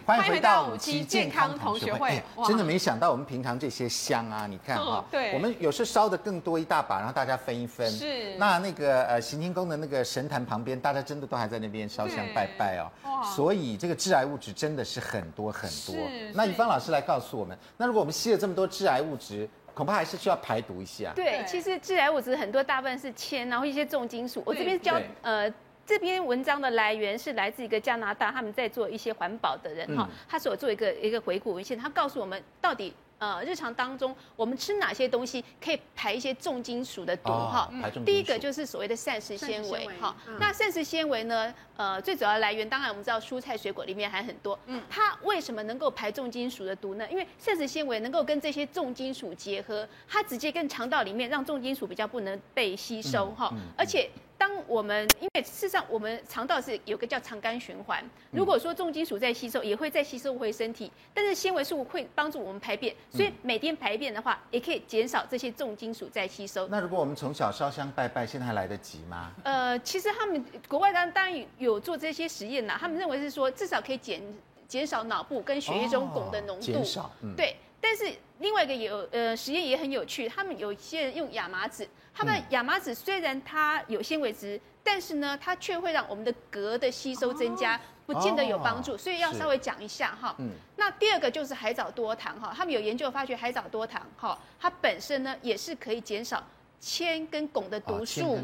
[0.07, 2.21] 欢迎回到五期健康同学会。
[2.45, 7.89] 真的没想到，我们平常这些香啊，你看哈，对，我们有时烧的更多一大把，然后大家分一分。
[7.89, 8.35] 是。
[8.37, 12.91] 那那个呃，行天宫的那个神坛旁边，大家真的都还在那边烧香拜拜哦。
[13.05, 13.23] 哇。
[13.23, 15.95] 所以这个致癌物质真的是很多很多。
[16.35, 19.49] 那宜芳老师来告诉我们，那如果我们吸了这么多致癌物质，
[19.81, 21.11] 恐怕还是需要排毒一下。
[21.15, 24.43] 对，其实致癌物质很多，大部分是铅，然后一些重金属。
[24.45, 25.51] 我这边教呃。
[25.87, 37.71] 这篇文章的来源是来自一个加拿大，他们在做一些环保的人哈，他所做一个一个回顾文献，他告诉我们到底呃日常当中我们吃哪些东西可以排一些重金属的毒哈。
[38.05, 47.07] 第一个就是所谓的膳食纤维哈，那膳食纤维呢，呃最主要的来源当然我们知道蔬菜水果里面还很多，嗯，它为什么能够排重金属的毒呢？
[47.09, 54.11] 因为膳食纤维能够跟这些重金属结合，它直接跟肠道里面让重金属比较不能被吸收哈，而且。
[54.51, 66.67] 当我们因为事实上我们肠道是有个叫肠肝循环，如果说重金属在吸收，也会再吸收回身体，但是纤维素会帮助我们排便，所以每天排便的话，也可以减少这些重金属在吸收。
[66.67, 69.31] 那如果我们从小烧香拜拜，现在还来得及吗？
[69.45, 74.21] 呃，其实他们国外当然当然有做这些实验呐，他们认为是说至少可以减
[74.67, 77.55] 减少脑部跟血液中汞的浓度，减少，嗯，对。
[77.81, 81.89] 但是另外一个有呃实验也很有趣，他们有些人用亚麻籽。
[82.13, 90.35] 他们亚麻籽虽然它有纤维质，但是呢，它却会让我们的镉的吸收增加，不见得有帮助，所以要稍微讲一下哈。
[90.39, 90.51] 嗯。
[90.77, 96.45] 那第二个就是海藻多糖哈，他们有研究发觉海藻多糖哈，它本身呢也是可以减少
[96.79, 98.39] 铅跟汞的毒素。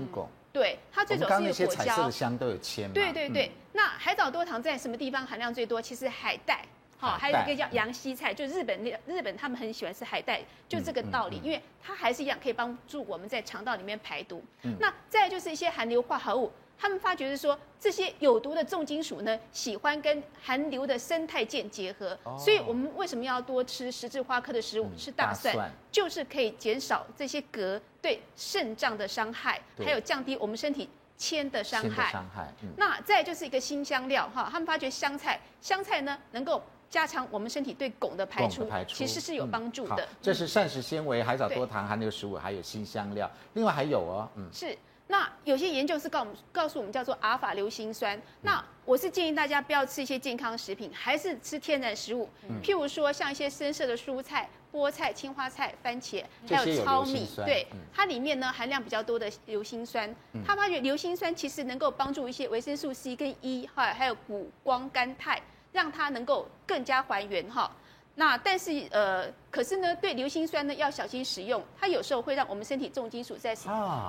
[0.52, 2.90] 对，它最主要是那些彩色的香都有铅。
[2.92, 3.50] 对对对。
[3.72, 5.82] 那海藻多糖在什么地方含量最多？
[5.82, 6.64] 其实海带。
[6.98, 14.42] 好，还有一个叫洋西菜，就日本那日本他们很喜欢吃海带，就这个道理，因为它还是一样可以帮助我们在肠道里面排毒。
[14.80, 24.90] 那再就是一些含硫化合物，他们发觉是说这些有毒的重金属呢，喜欢跟含硫的生态键结合，所以我们为什么要多吃十字花科的食物？
[24.96, 32.10] 吃大蒜，就是可以减少这些铬对肾脏的伤害，还有降低我们身体铅的伤害。
[32.10, 32.50] 伤害。
[32.78, 36.62] 那再就是一个新香料哈，他们发觉香菜，香菜呢能够。
[36.88, 40.08] 加强我们身体对汞的排出，其实是有帮助的。
[40.22, 43.30] 这是膳食纤维、海藻多糖含硫食物，还有新香料。
[43.54, 44.76] 另外还有哦，嗯，是。
[45.08, 48.20] 那有些研究是告我们告诉我们叫做阿尔法硫辛酸。
[48.42, 52.28] 那我是建议大家不要吃一些健康食品，还是吃天然食物。
[52.60, 60.12] 譬如说像一些深色的蔬菜、菠菜、青花菜、番茄，还有糙米，对，它里面呢含量比较多的硫辛酸。
[60.44, 65.40] 它发觉硫辛酸其实能够帮助一些维生素 C 跟 E，还还有谷胱甘肽。
[65.76, 67.70] 让它能够更加还原哈，
[68.14, 73.54] 那但是呃，可是呢，对硫辛酸呢要小心使用，它有时候会让我们身体重金属在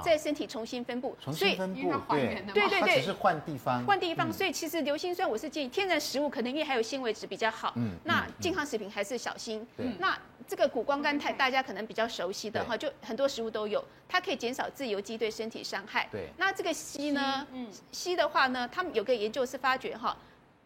[0.01, 2.41] 在身体重新分布，重新分布，对。
[2.53, 16.07] 对对对，只是换地方，换地方，所以其实硫辛酸我是建议天然食物可能因为还有纤维质比较好，嗯，那健康食品还是小心，嗯那这个谷胱甘肽大家可能比较熟悉的哈，就很多食物都有，它可以减少自由基对身体伤害。
[16.09, 17.45] 对，那这个硒呢？
[17.51, 20.15] 嗯，硒的话呢，他们有个研究是发觉哈。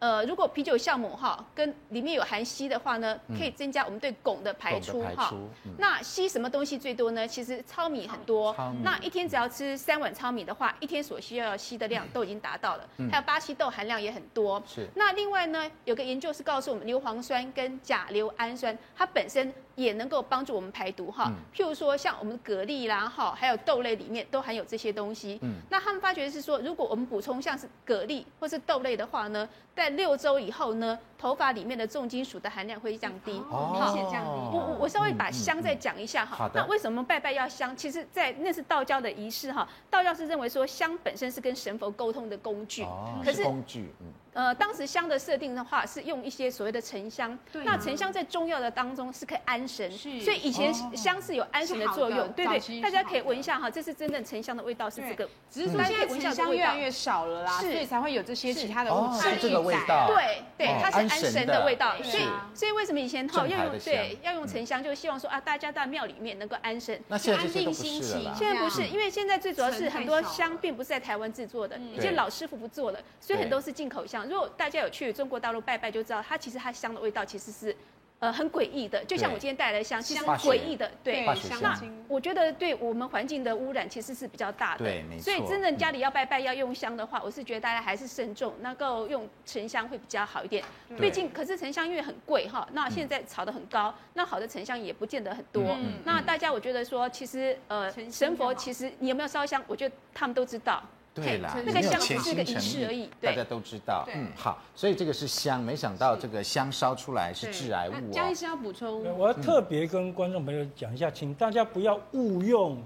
[0.02, 5.30] 呃，如果啤酒酵母哈跟里面有含硒的话呢，可以增加我们对汞的排出哈。
[5.64, 7.28] 嗯、那硒什么东西最多呢？
[7.28, 8.52] 其实糙米很多。
[8.82, 12.88] 那一天只要吃三碗糙米的话，一天所需要硒的量都已经达到了。
[12.96, 14.60] 嗯、还有巴西豆含量也很多。
[14.66, 14.88] 是。
[14.96, 19.54] 那另外呢，有个研究是告诉我们，硫磺酸跟甲硫氨酸，它本身。
[19.74, 25.38] 也能够帮助我们排毒哈，譬如说像我们蛤蜊啦哈，还有豆类里面都含有这些东西。
[25.42, 34.30] 嗯，那他们发觉是说，如果我们补充像是蛤蜊或是豆类的话呢，在六周以后呢，头发里面的重金属的含量会降低，明显降低。
[34.30, 36.50] 我我我稍微把香再讲一下哈。
[36.54, 37.76] 那为什么拜拜要香？
[37.76, 42.84] 其实，在那是道教的仪式哈，道教是认为说香本身是跟神佛沟通的工具。
[43.24, 43.92] 可是工具。
[44.34, 47.38] 呃，当时香的设定的话，是用一些所谓的沉香。
[47.52, 47.62] 对。
[47.64, 50.20] 那沉香在中药的当中是可以安神，是。
[50.22, 52.26] 所以以前香是有安神的作用。
[52.32, 52.80] 对对。
[52.80, 55.28] 大家可以闻一下哈，这是真正沉香的味道，是这个。
[55.50, 59.20] 只是说现在沉香越来越少了啦，所以才会有这些其他的物质。
[59.20, 60.06] 是这个味道。
[60.06, 61.94] 对对，它是安神的味道。
[62.02, 68.34] 所以所以为什么以前哈要用对要用沉香，就希望说啊，大家在庙里面能够安神，那现在这些都不是了。
[68.34, 74.21] 现在不是，因为现在最主要是很多香并不是在台湾制作的，已经老师傅不做了，所以很多是进口香。
[74.26, 75.02] 如果大家有去。
[75.02, 77.76] 去中国大陆拜拜就知道，它其实它香的味道其实是，
[78.20, 79.04] 呃，很诡异的。
[79.04, 81.26] 就像我今天带来的香，其实诡异的，对。
[81.60, 84.84] 那我觉得对我们环境的污染其实是比较大的。
[84.84, 85.24] 对，没错。
[85.24, 90.62] 所以真正家里要拜拜要用香的话，我是觉得大家还是慎重，能够用沉香会比较好一点。
[91.00, 95.76] 毕竟，可是沉香因为很贵哈，那现在炒得很高，那好的沉香也不见得很多。
[96.04, 100.80] 那大家我觉得说，其实呃，神佛其实你有没有烧香，我觉得他们都知道。
[101.14, 104.08] 对啦，那个香是个仪式而已，大家都知道。
[104.14, 108.10] 嗯，好，所以这个是香，没想到这个香烧出来是致癌物。
[108.10, 112.82] 江医师要补充，我要特别跟观众朋友讲一下，请大家不要误用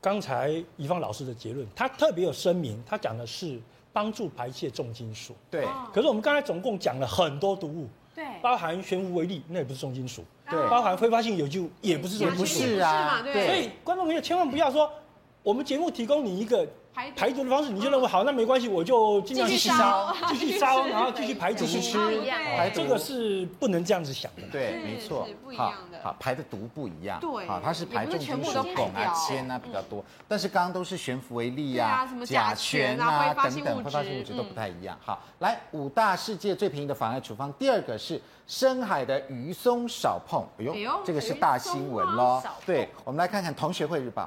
[0.00, 3.60] 刚才宜芳老师的结论，他特别有声明，他讲的是
[3.92, 5.36] 帮助排泄重金属。
[5.50, 13.46] 对，可是我们刚才总共讲了很多毒物，对，包含悬浮微粒，那也不是重金属，对，包含挥发性有机物，也不是重金属，不是啊，对。
[13.46, 14.90] 所以观众朋友千万不要说，
[15.42, 16.66] 我们节目提供你一个。
[17.14, 21.98] 排毒的方式，你就认为好，那没关系，我就尽量去烧，继续烧， 然后继续排毒去吃。
[22.56, 24.42] 排这个是不能这样子想的。
[24.50, 25.26] 对，没错。
[25.56, 27.20] 好，好，排的毒不一样。
[27.20, 34.98] 对，好，它是排重金属、汞啊、铅啊比较多，但是刚刚都是悬浮微粒啊、甲醛啊等等挥发性物质都不太一样。
[35.00, 40.42] 好，来五大世界最便宜的防癌处方，第二个是深海的鱼松少碰。
[40.58, 42.42] 哎呦，这个是大新闻喽。
[42.66, 44.22] 对，我们来看看《同学会日报》。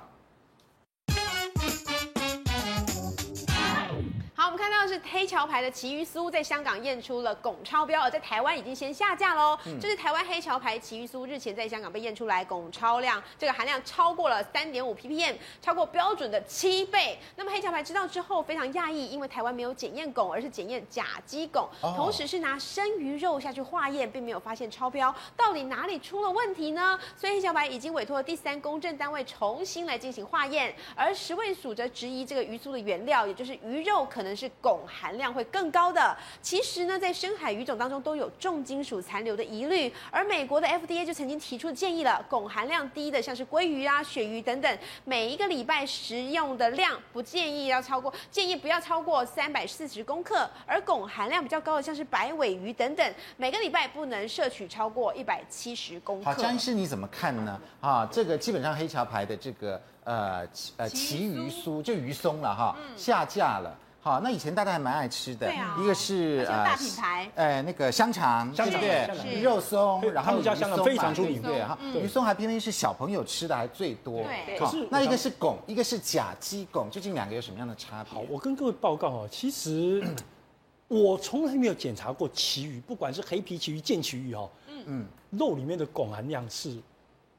[4.88, 9.58] 是黑桥牌的旗鱼酥在香港验出了汞超标，而在台湾已经先下架喽。
[9.66, 17.18] 嗯、就是台湾黑桥牌旗鱼酥日前在香港被验出来汞超量，这个含量超过了三点五 ppm，超过标准的七倍。
[17.36, 25.14] 那么黑桥牌知道之后非常讶异，因为台湾没有检验汞，而是检验甲基汞，同时是拿生鱼肉下去化验，并没有发现超标。
[25.36, 27.00] 到底哪里出了问题呢？
[27.16, 34.73] 所以黑桥牌已经委托了第三公证单位重新来进行化验，而食卫署则质疑这个鱼酥的原料，也就是鱼肉可能是汞。
[34.88, 56.26] 含量会更高的，其实呢，在深海鱼种当中都有重金属残留的疑虑，而美国的 FDA 就曾经提出建议了，汞含量低的像是鲑鱼啊、鳕鱼等等，每一个礼拜食用的量不建议要超过，建议不要超过三百四十公克，而汞含量比较高的像是白尾鱼等等，每个礼拜不能摄取超过一百七十公克。
[56.26, 57.60] 好，张医师你怎么看呢？
[57.82, 63.78] 啊，这个基本上黑桥牌的这个呃呃旗鱼酥就鱼松了哈，下架了。
[64.04, 69.10] 好，那以前大家还蛮爱吃的，一个是呃大品牌，呃那个香肠，香肠对？
[69.26, 74.22] 鱼肉松，然后鱼松非常出名，对哈，鱼松还偏偏是小朋友吃的还最多。
[74.24, 78.14] 对，可是那一个是汞，一个是甲基汞，究竟两个有什么样的差别？
[78.14, 80.04] 好，我跟各位报告哦，其实
[80.90, 86.78] 我从来没有检查过旗鱼，不管是黑皮旗鱼、剑旗鱼哈，嗯嗯，肉里面的汞含量是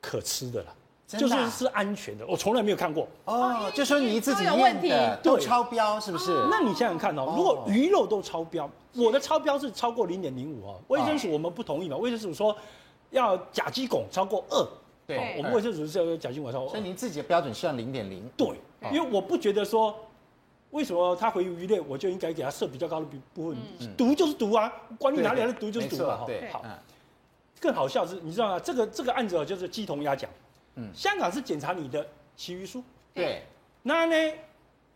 [0.00, 0.74] 可吃的了。
[1.07, 3.71] 就是是安全的，我从来没有看过哦。
[3.75, 6.33] 就说你自己验的都超标，是不是？
[6.51, 10.81] 那你想想看哦，如果鱼肉都超标，我的超标是超过零点零五哦。
[10.88, 11.97] 卫生署我们不同意嘛？
[11.97, 12.57] 卫生署说
[13.11, 14.67] 要甲基汞超过二，
[15.07, 16.71] 对，我们卫生署是要甲基汞超过二。
[16.71, 18.27] 所以您自己的标准是要零点零。
[18.37, 18.49] 对，
[18.90, 19.95] 因为我不觉得说，
[20.71, 23.59] 为什么他回鱼类我就应该给他设比较高的部分？
[23.95, 26.25] 毒就是毒啊，管你哪里来的毒就是毒嘛。
[26.27, 26.64] 对，好。
[27.61, 28.59] 更好笑是，你知道吗？
[28.59, 30.29] 这个这个案子就是鸡同鸭讲。
[30.77, 32.07] 嗯，香港是检查你的
[32.37, 32.83] 其余酥，
[33.13, 33.43] 对。
[33.83, 34.35] 那呢，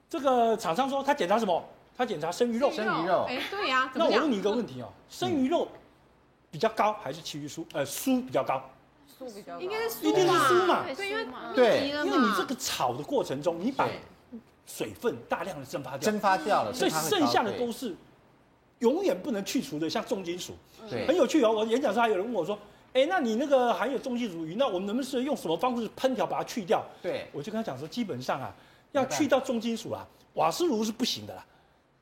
[0.08, 1.62] 这个厂商说他检查什么？
[1.96, 2.70] 他检查生鱼肉。
[2.70, 3.90] 生鱼肉，哎，对呀。
[3.94, 5.68] 那我问你一个问题哦，生鱼肉
[6.50, 7.64] 比较高还是其余酥？
[7.72, 8.62] 呃，酥比较高。
[9.18, 10.84] 酥比较应该是一定是酥嘛？
[10.94, 13.88] 对，因为对，因为你这个炒的过程中，你把
[14.64, 17.96] 水分大量的蒸发掉，蒸发掉了，所以剩下的都是
[18.78, 20.54] 永远不能去除的，像重金属。
[20.88, 21.50] 对，很有趣哦。
[21.50, 22.56] 我演讲时还有人问我说
[22.94, 28.52] ：“哎，那你那个含有重金属鱼，那我们能不能用什么方式烹调把它去掉？”对，我就跟他讲说，基本上啊，
[28.92, 31.44] 要去掉重金属啊，瓦斯炉是不行的啦。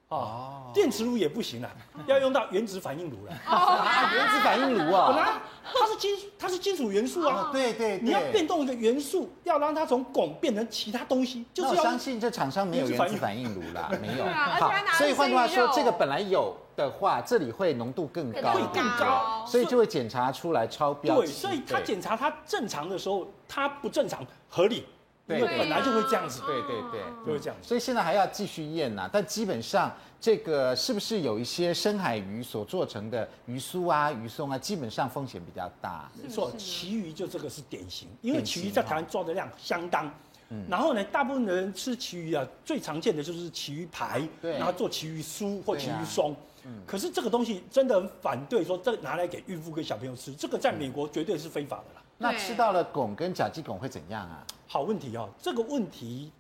[0.09, 1.69] 哦，电磁炉也不行了，
[2.07, 3.33] 要用到原子反应炉了。
[3.49, 3.83] 哦，
[4.15, 5.33] 原子反应炉啊， 本来
[5.65, 7.51] 它是金，它是金属元素啊。
[7.53, 14.25] 对对，你要变动一个元素，要让它从汞变成其他东西，就是要相信这厂商没有原子反应炉啦， 没有。
[14.27, 21.17] 好，所以换句话说，这个本来有的话，这里会浓度更高，会更高，所以就会检查出来超标。
[21.17, 24.85] 对，所以它检查它正常的时候，它不正常合理。
[25.27, 27.67] 对，本来就会这样子，对对对，就会这样子。
[27.67, 36.09] 所以现在还要继续验呐，但基本上这个是不是有一些深海鱼所做成的鱼酥啊、鱼松啊，基本上风险比较大。
[36.23, 40.09] 没错，旗鱼就这个是典型，因为旗鱼在台湾抓的量相当。
[40.51, 40.65] 嗯。
[40.71, 46.37] 然后呢，大部分的人吃旗鱼啊，最常见的就是旗鱼排，对，然后做旗鱼酥或旗鱼松。
[46.67, 46.83] 嗯。
[46.87, 52.03] 可是这个东西真的很反对说，这拿来给孕妇跟小朋友吃，这个在美国绝对是非法的啦。
[52.19, 54.45] 那吃到了汞跟甲基汞会怎样啊？
[54.67, 56.33] 好问题哦，这个问题，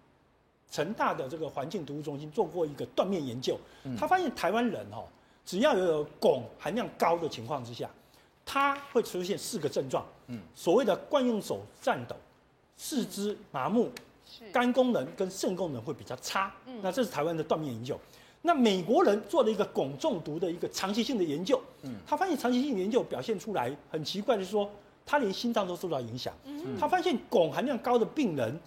[0.70, 3.58] 成大的这个环境毒物中心做过一个断面研究，
[3.98, 5.04] 他发现台湾人哦，
[5.44, 7.88] 只要有汞含量高的情况之下，
[8.44, 12.16] 他会出现四个症状，嗯，所谓的惯用手颤抖、
[12.76, 13.90] 四肢麻木、
[14.50, 18.00] 肝功能跟肾功能会比较差，嗯，那这是台湾的断面研究。
[18.46, 24.70] 那美国人做了一个汞中毒的一个长期性的研究，嗯，他发现长期性研究表现出来很奇怪的是说。
[25.08, 26.34] 他连心脏都受到影响。
[26.80, 28.58] 他发现汞含量高的病人，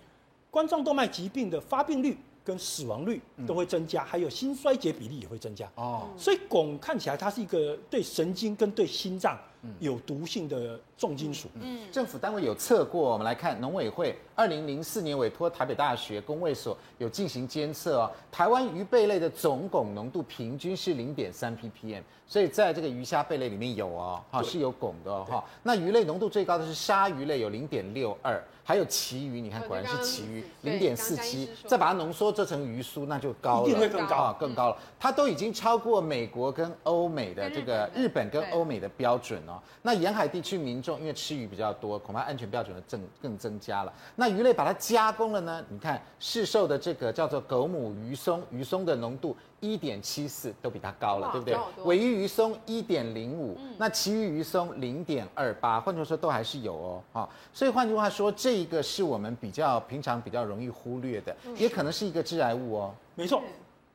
[0.50, 5.70] 冠状动脉疾病的发病率跟死亡率都会增加，还有心衰竭比例也会增加。
[5.76, 9.38] 哦，所以汞看起来它是一个对神经跟对心脏
[9.80, 11.48] 有毒性的重金属。
[11.62, 22.02] 嗯，政府单位有测过，我们来看农委会二零零四年委托台北大学工卫所有进行监测哦，台湾鱼贝类的总汞浓度平均是零点三 ppm。
[22.26, 25.44] 所以在这个鱼虾贝类里面有哦，哈是有汞的哈。
[25.64, 31.50] 那鱼类浓度最高的是鲨鱼类，有零点六二，还有旗鱼，你看果然是旗鱼，零点四七。
[31.66, 34.78] 再把它浓缩做成鱼酥，那就高了，一定会更高啊，更高了。
[35.00, 39.62] 它都已经超过美国跟欧美的这个日本跟欧美的标准哦。
[39.82, 43.94] 那沿海地区民众因为吃鱼比较多，恐怕安全标准的增更增加了。
[44.16, 45.66] 那鱼类把它加工了呢？
[45.70, 49.36] 你看市售的这个叫做狗母鱼松，鱼松的浓度。
[49.62, 51.84] 一点七四都比它高了，对不对？
[51.84, 62.96] 尾鱼鱼松一点零五，那其余鱼松零点二八，换句话说都还是有哦，好，所以换句话说，这一个是我们比较平常比较容易忽略的，也可能是一个致癌物哦。
[63.16, 63.44] 没错，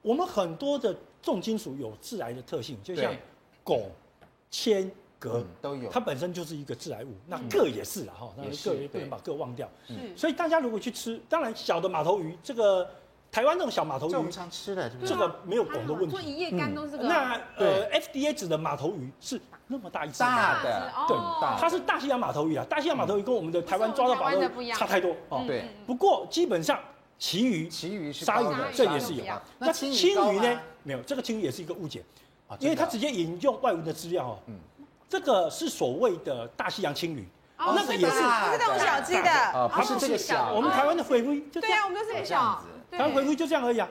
[0.03, 3.11] 我们很多的重金属有致癌的特性，就像
[3.65, 3.85] 汞、
[4.51, 4.91] 铅、
[5.31, 7.09] 鎘都有，它本身就是一个致癌物。
[7.27, 9.69] 那铬也是了哈，那铬也不能把铬忘掉。
[9.89, 12.89] 嗯，所以大家如果去吃，当然小的马头鱼这个。
[13.33, 16.11] 台湾那种小马头鱼，我常吃的，这个没有汞的问题。
[16.13, 16.97] 做一夜干都是。
[16.99, 21.17] 那呃，FDA 指的马头鱼是那么大一只，大的，对，
[21.59, 22.65] 它是大西洋马头鱼啊。
[22.71, 25.43] 大西洋马头鱼跟我们的台湾抓到马头鱼差太多哦。
[25.49, 25.65] 对。
[25.85, 26.79] 不过基本上
[27.19, 29.25] 旗鱼、旗鱼是鲨鱼的，这也是有。
[29.59, 30.61] 那青鱼呢？
[30.85, 32.05] 没有，这个青鱼也是一个误解，
[32.61, 34.39] 因为它直接引用外文的资料哦。
[34.47, 34.55] 嗯。
[35.09, 40.53] 这个是所谓的大西洋青鱼，那个也是，不是那种小鸡的，啊，不是这个小。
[40.53, 41.71] 我们台湾的回归就这样。
[41.71, 42.63] 对啊，我们都是很小。
[42.91, 43.89] 台湾回归就这样而已啊，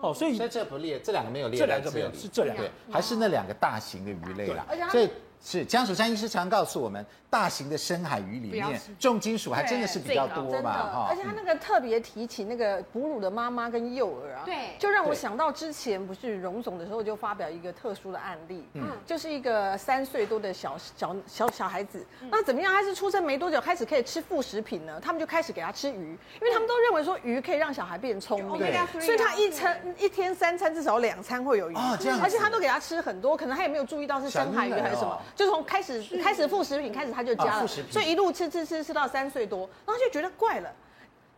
[0.00, 5.08] 哦，所以所以这不列，这两个没有列，这两个没有，是这两个，还是那两个大型的鱼类啦，所以
[5.46, 7.06] 是江守山医师常告诉我们。
[7.28, 11.06] 大型的深海鱼里面，重金属还真的是比较多嘛，哈。
[11.10, 22.72] 而且他那个特别提起那个哺乳的妈妈跟幼儿啊，对，就让我想到之前不是荣总的时候就发表一个特殊的案例，嗯，就是一个三岁多的小小小小孩子，那怎么样？
[22.72, 24.98] 他是出生没多久开始可以吃副食品呢？
[25.02, 40.72] 他们就开始给他吃鱼，因为他们都认为说鱼可以让小孩变聪明，对，所以他一餐一天三餐至少两餐会有鱼啊，这样，而且他都给他吃很多，可能他也没有注意到是深海鱼还是什么，就从开始开始副食品开始他就加了，所以一路吃吃吃吃到三岁多，然后就觉得怪了，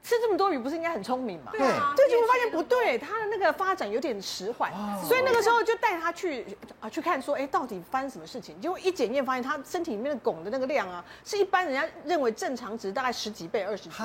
[0.05, 1.51] 吃这么多鱼不是应该很聪明吗？
[1.51, 4.73] 对啊，对，就会发现不对，他的那个发展有点迟缓，
[5.03, 6.47] 所以那个时候就带他去
[6.79, 8.59] 啊去看说，哎，到底发生什么事情？
[8.61, 14.05] 结果一检验发现他身体里面的汞的那个量啊，是一般人家认为正常值大概十几倍、二十几倍，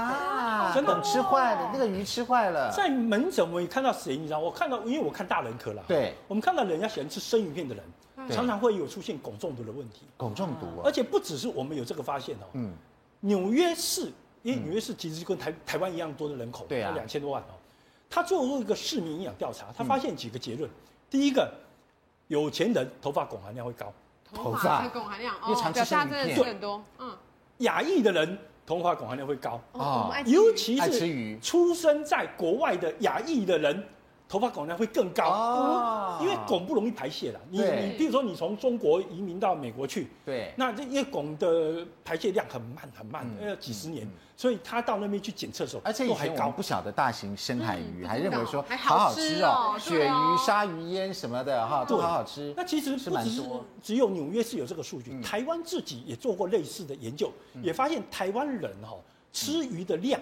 [0.74, 2.72] 真的吃坏了，那个鱼吃坏了。
[2.72, 4.40] 在门诊我也看到谁，你知道？
[4.40, 7.84] 我看到，因为我看大人科了，对，我们看到人家喜欢吃生鱼片的人。
[8.30, 10.82] 常常会有出现汞中毒的问题，汞中毒啊！
[10.86, 12.74] 而且不只是我们有这个发现哦，嗯，
[13.22, 14.12] 纽约市，
[14.42, 17.56] 因为纽约市其实就跟台台湾一样多的人口，对啊，两千多万哦。
[18.10, 20.70] 他做过一个市民营养调查，他发现几个结论。
[21.10, 21.52] 第一个，
[22.28, 23.92] 有钱人头发汞含量会高，
[24.34, 27.16] 头发汞含量哦，表达真的是很多，嗯，
[27.60, 33.84] 亚裔的人头发汞含量会高哦，尤其是出生在国外的亚裔的人。
[34.28, 35.24] 头发汞量会更高。
[35.30, 37.40] 哦，因为汞不容易排泄了。
[37.50, 52.54] 你你，比如说你从中国移民到美国去，对，那这因为汞的排泄量很慢很慢，要几十年，所以他到那边去检测的时候，而且以前我们不晓得大型深海鱼，还认为说好好吃哦，鳕鱼、鲨鱼烟什么的哈，都好好吃。
[52.58, 53.44] 那其实不只是，
[53.82, 58.98] 只有纽约是有这个数据，台湾自己也做过类似的研究，也发现台湾人哈
[59.32, 60.20] 吃鱼的量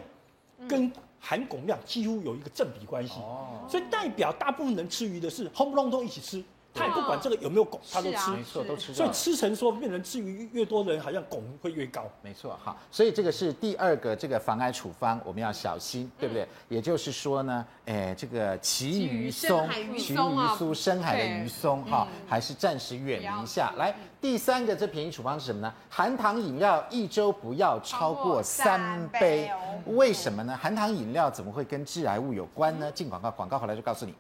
[0.68, 0.92] 跟
[1.22, 6.44] 含汞量几乎有一个正比关系，哦，所以代表大部分人吃鱼的是轰不隆咚一起吃。
[6.74, 8.94] 他也不管这个有没有汞，他都吃，没错，都吃。
[8.94, 12.04] 所以吃成说变成吃鱼越多的人，好像汞会越高。
[12.22, 16.48] 没错，好，所以这个是第二个这个防癌处方，我们要小心，对不对？
[16.70, 23.74] 也就是说呢，哎，这个旗鱼松、旗鱼酥、深海的鱼松哈，还是暂时远离一下。
[23.78, 25.74] 来，第三个这便宜处方是什么呢？
[25.90, 29.52] 含糖饮料一周不要超过三杯。
[29.88, 30.56] 为什么呢？
[30.56, 32.92] 含糖饮料怎么会跟致癌物有关呢？
[32.92, 34.14] 进广告，广告回来就告诉你。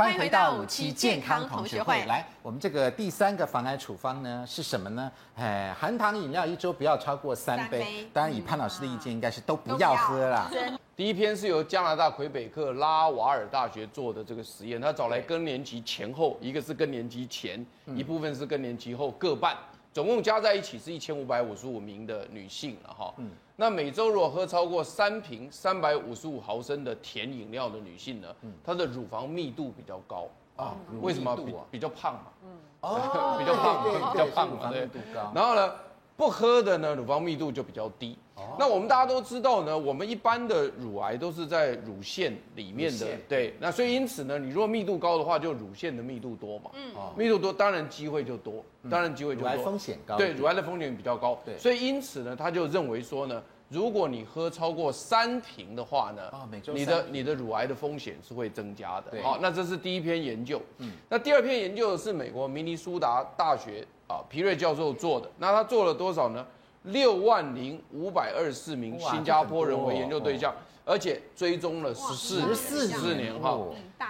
[0.00, 2.06] 欢迎回到五期健康同学会。
[2.06, 5.12] 来，我们这个第三个防癌处方呢是什么呢？
[5.36, 8.08] 哎，含糖饮料一周不要超过三杯。
[8.10, 10.50] 当然，以潘老师的意见，应该是都不要喝啦。
[10.96, 19.54] 第一篇是由加拿大魁北克拉瓦尔大学做的这个实验，他找来更年期前后，一个是更年期前，一部分是更年期后各半，
[19.92, 23.12] 总共加在一起是一千五百五十五名的女性了哈。
[23.18, 23.30] 嗯。
[23.56, 28.28] 那每周如果喝超过三瓶三百五十五毫升的甜饮料的女性呢，
[28.64, 30.26] 她的乳房密度比较高
[30.56, 30.74] 啊。
[31.02, 31.36] 为什么？
[31.36, 32.26] 比比较胖嘛。
[32.44, 32.50] 嗯。
[32.80, 33.36] 哦。
[33.38, 34.70] 比较胖，比较胖嘛。
[34.72, 34.88] 对。
[35.34, 35.74] 然后呢，
[36.20, 38.14] 不喝的呢，乳房密度就比较低。
[38.34, 38.54] 哦。
[38.58, 43.06] 那我们大家都知道呢，我们一般的乳癌都是在乳腺里面的。
[43.26, 43.54] 对。
[43.58, 46.70] 那所以因此呢，你如果密度高的话，就乳腺的密度多嘛。
[46.74, 46.92] 嗯。
[47.16, 48.62] 密度多，当然机会就多。
[48.90, 49.48] 当然机会就多。
[49.48, 50.18] 乳癌风险高。
[50.18, 51.40] 对，乳癌的风险比较高。
[51.42, 51.56] 对。
[51.56, 53.42] 所以因此呢，他就认为说呢。
[53.70, 56.22] 如果你喝超过三瓶的话呢，
[56.74, 59.22] 你的你的乳癌的风险是会增加的。
[59.22, 60.60] 好，那这是第一篇研究。
[60.78, 65.30] 嗯，那第二篇研究是美国明尼苏达大学啊皮瑞教授做的。
[65.38, 66.44] 那他做了多少呢？
[66.82, 70.52] 六万零五百二十四名新加坡人为研究对象，
[70.84, 73.56] 而且追踪了十四十四年哈。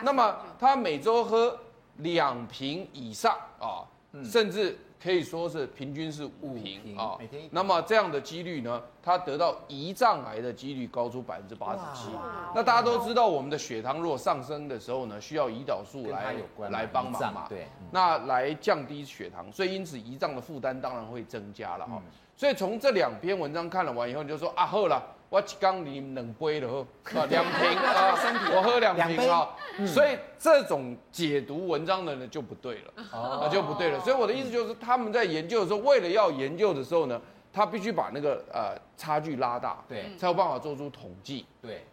[0.03, 1.55] 那么他每周喝
[1.99, 3.85] 两瓶以上啊，
[4.25, 4.79] 甚至。
[5.03, 7.17] 可以说是平均是五瓶啊，
[7.51, 12.11] 那么这样的几率呢，它得到胰脏癌的几率高出百分之八十七。
[12.55, 16.37] 那大家都知道，我们的血糖如果上升的时候呢，需要胰岛素来
[16.69, 22.03] 来帮忙嘛，对，那来降低血糖，所以因此胰脏的负担当然会增加了哈。
[22.37, 25.03] 所以从这两篇文章看了完以后，你就说啊，好了。
[25.31, 28.19] 我刚你冷杯了喝， 两瓶 啊，
[28.53, 29.49] 我喝两瓶啊，
[29.87, 34.01] 所以这种解读文章的人就不对了，那就不对了。
[34.01, 37.21] 所以我的意思就是，他们在研究的时候，为了要研究的时候呢，
[37.53, 41.85] 他必须把那个呃差距拉大，对，才有办法做出统计，对。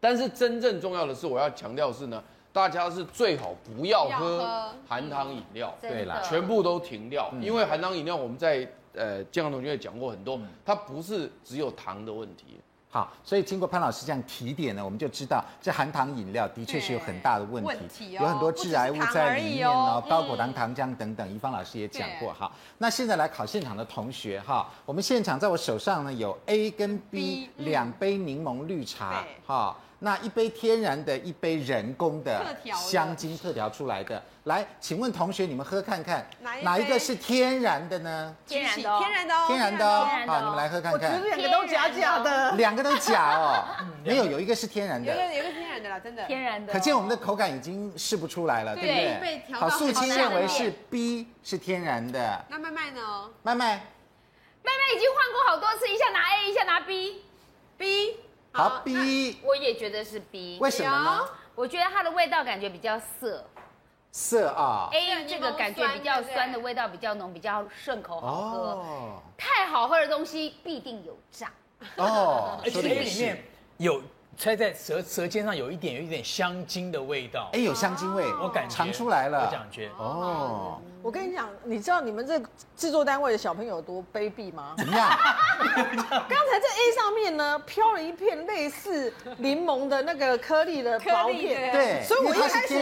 [0.00, 12.58] 但是真正重要的是，我要强调的是呢，大家是最好不要喝含糖饮料，对啦，全部都停掉，因为含糖饮料我们在呃健康同学也讲过很多，它不是只有糖的问题。
[12.96, 21.30] 好，所以经过潘老师这样提点呢，我们就知道这含糖饮料的确是有很大的问题，有很多致癌物在里面哦，高果糖糖浆等等。
[21.30, 22.32] 宜芳老师也讲过。
[22.32, 29.76] 哈，那现在来考现场的同学哈，我们现场在我手上呢有 A 跟 B 两杯柠檬绿茶哈。
[29.98, 36.24] 那一杯天然的，一杯人工的香精特调出来的，来，请问同学，你们喝看看，
[36.62, 38.36] 哪一个是天然的呢？
[38.46, 41.14] 天然的，天然的哦，天然的哦，好，你们来喝看看。
[41.14, 43.64] 我觉得两个都假假的，两个都假哦，
[44.06, 46.24] 没有，有一个是天然的，有一个有一个天然的啦，真的。
[46.26, 48.82] 天然的，可见我们的口感已经试不出来了，对。
[48.82, 49.42] 不对？
[49.52, 53.28] 好，素清认为是 B 是天然的，那麦麦呢？
[53.42, 53.74] 麦麦，
[54.62, 58.20] 麦麦已经换过好多次，一下拿 A，一下拿 B，B。
[58.52, 61.28] 好 B，我也觉得是 B，为什么呢？
[61.56, 63.44] 我觉得它的味道感觉比较涩，
[64.12, 64.88] 涩啊。
[64.92, 69.22] A 这个感觉比较酸的味道比较浓，比较顺口好喝。
[69.36, 71.52] 太好喝的东西必定有诈。
[71.96, 73.44] 哦，而且里面
[73.78, 74.02] 有。
[74.38, 80.78] 猜在舌舌尖上有一点有一点香精的味道，哎，有香精味，我感觉尝出来了，我感觉哦。
[81.02, 82.38] 我跟你讲，你知道你们这
[82.76, 84.74] 制作单位的小朋友有多卑鄙吗？
[84.76, 85.08] 怎么样？
[85.56, 92.74] 刚才在 A 上面呢飘了一片类似柠檬的那个颗粒的薄片，对，所以我一开始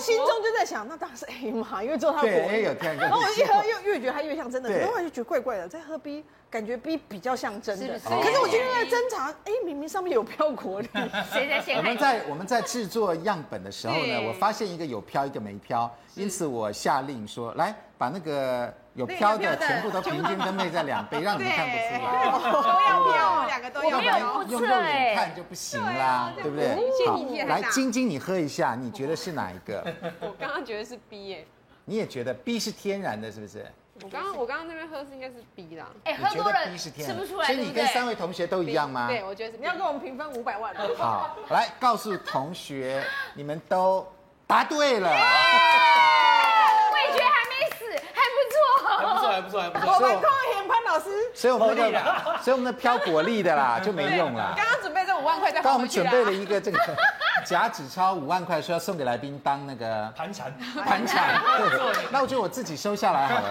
[0.00, 6.24] 心中就在想，那当然是 A 嘛，因为之后它果对有天然，然后我一喝又越觉得它越像真的，然后我就觉得怪怪的，再喝 B。
[6.56, 10.82] 感觉 B 比较像真的，可是我今天在侦查，哎，明明上面有飘果
[11.30, 11.80] 谁在陷害？
[11.80, 22.50] 我们在我们在制作样本的时候呢，我发现一个有漂，一个没漂，因此我下令说，来把那个有漂的全部都平均分配在两杯， 让你们看不出来。
[22.50, 24.44] 都要飘，两个都要飘。
[24.44, 26.74] 用肉眼看就不行啦，对不对？
[27.06, 29.84] 好，来，晶晶，你喝一下，你觉得是哪一个？
[30.20, 31.46] 我刚刚觉得是 B 耶。
[31.84, 33.66] 你也觉得 B 是天然的，是不是？
[34.02, 35.86] 我刚刚我刚刚那边喝是应该是 B 啦。
[36.04, 37.46] 哎，喝多了吃不出来。
[37.46, 39.06] 所以你跟三位同学都一样吗？
[39.08, 39.58] 对，我觉得是。
[39.58, 40.74] 你要跟我们平分五百万。
[40.96, 43.02] 好，来告诉同学，
[43.34, 44.06] 你们都
[44.46, 45.10] 答对了。
[45.10, 45.16] 味
[47.16, 48.58] 觉还没死，还不错，
[48.96, 49.94] 还不错，还不错，还不错。
[49.94, 51.10] 我们恭喜潘老师。
[51.34, 51.98] 所以我们那个，
[52.42, 54.54] 所以我们的飘果粒的啦 就没用了。
[54.56, 56.78] 刚刚准备这五万块，再刚我们准备了一个这个。
[57.46, 60.52] 假纸钞五万块，说要送给来宾当那个盘缠，
[60.84, 61.40] 盘缠。
[61.56, 63.50] 对，那我觉得我自己收下来好了，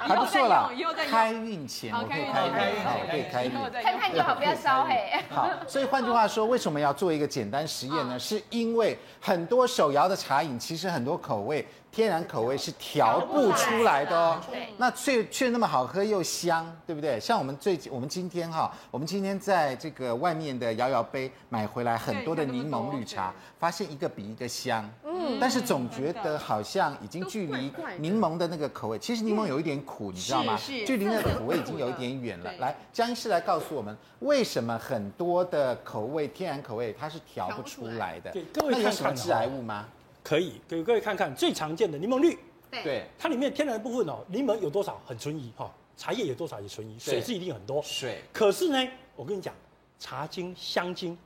[0.00, 0.70] 还不错啦。
[1.10, 3.52] 开运钱我可以开运，好，可以开运。
[3.82, 5.22] 看看就好，不要烧嘿。
[5.28, 8.18] 好，所以换句话说，为什么要做一个简单实验呢？
[8.18, 11.66] 是因为很多手摇的茶饮，其实很多口味。
[11.92, 14.40] 天然口味是调不出来的哦，
[14.78, 17.20] 那却却那么好喝又香，对不对？
[17.20, 30.58] 像我们最近，我们今天哈，我们今天在这个外面的摇摇杯买回来很多的柠檬绿茶，发现一个比一个香，嗯，但是总觉得好像已经距离柠檬的那个口味，其实柠檬有一点苦，你知道吗？
[30.66, 32.50] 距离那个苦味已经有一点远了。
[32.58, 38.30] 来，江医师来告诉我们，为什么很多的口味，天然口味它是调不出来的？
[38.30, 39.84] 对，各位看什么致癌物吗？
[40.22, 42.38] 可以给各位看看最常见的柠檬绿，
[42.70, 48.22] 对，它里面天然的部分哦，柠檬有多少很存疑哈，茶叶有多少也存疑，水是一定很多，水。
[48.32, 49.54] 可是呢，我跟你讲，
[49.98, 51.18] 茶精、香精，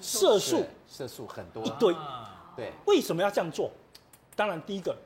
[0.00, 1.64] 色素色素很多。
[1.64, 1.94] 一堆，
[2.56, 2.72] 对。
[2.86, 3.70] 为什么要这样做？
[4.36, 4.96] 当然第一个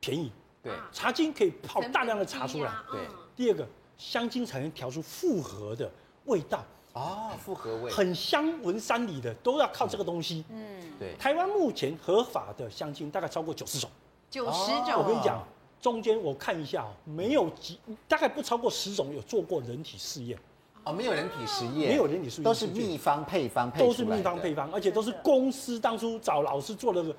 [0.00, 3.00] 便宜，对，茶精可以泡大量的茶出来，对。
[3.36, 3.66] 第二个
[3.98, 5.90] 香精才能调出复合的
[6.24, 6.64] 味道。
[6.92, 10.44] 哦，复合味很香，闻三里的都要靠这个东西。
[10.50, 11.14] 嗯，对。
[11.18, 13.88] 台湾目前合法的香精大概超过九十种，
[14.28, 14.94] 九十种。
[14.98, 15.46] 我跟你讲，
[15.80, 17.78] 中间我看一下哦，没有几，
[18.08, 20.38] 大概不超过十种有做过人体试验。
[20.82, 27.14] 哦，没有人体实验，没有人体试验，都是秘方配方配，都是秘方配方，而且都是公司当初找老师做了个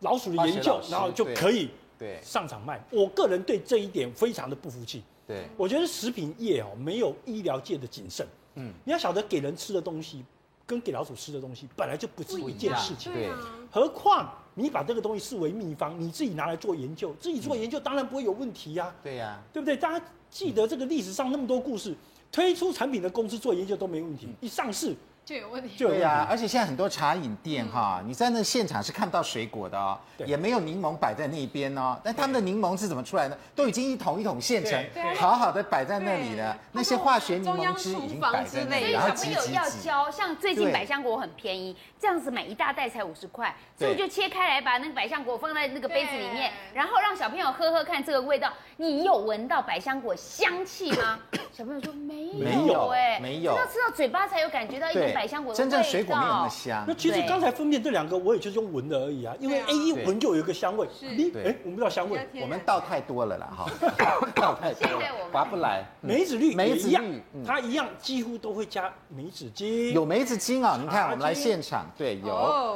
[0.00, 2.80] 老鼠的研究，然后就可以对上场卖。
[2.90, 5.02] 我个人对这一点非常的不服气。
[5.26, 8.24] 对，我觉得食品业哦，没有医疗界的谨慎。
[8.56, 10.24] 嗯，你要晓得给人吃的东西，
[10.66, 13.12] 跟给老鼠吃的东西本来就不是一件事情。
[13.12, 13.30] 对，
[13.70, 18.94] 何况你把这个东西视为秘方，你自己拿来做研究，自己做研究当然不会有问题呀。
[19.02, 19.76] 对呀，对不对？
[19.76, 21.94] 大家记得这个历史上那么多故事，
[22.32, 24.94] 推出产品的公司做研究都没问题，一上市。
[25.26, 25.74] 就有问题。
[25.76, 31.98] 对呀，而且现在很多茶饮店哈，你在那现场是看不到水果的哦，也没有柠檬摆在那边哦。
[32.04, 33.36] 但他们的柠檬是怎么出来的？
[33.52, 34.80] 都已经一桶一桶现成，
[35.16, 36.56] 好好的摆在那里了。
[36.70, 48.52] 那些化学柠檬汁已经摆在那里，然后朋友要教，像最近百香果很便宜，这样子买一大袋才五十块，所以我就切开来，把那个百香果放在那个杯子里面，然后让小朋友喝喝看这个味道。
[48.78, 51.18] 你有闻到百香果香气吗？
[51.50, 55.54] 小朋友说没有，没有哎，没有，要吃到嘴巴才有感觉到一点百香果。
[55.54, 56.84] 真正水果没有那么香。
[56.86, 62.28] 那其实刚才分辨这两个，我也就是用闻的而已啊，因为 A 一闻就有一个香味，B 哎闻不到香味。
[62.42, 63.66] 我们倒太多了啦，哈，
[64.36, 65.00] 倒太多了，
[65.32, 65.82] 划不来。
[66.02, 69.92] 梅子绿，梅子绿，它一样几乎都会加梅子精。
[69.92, 72.34] 有梅子精啊，你看我们来现场，对，有。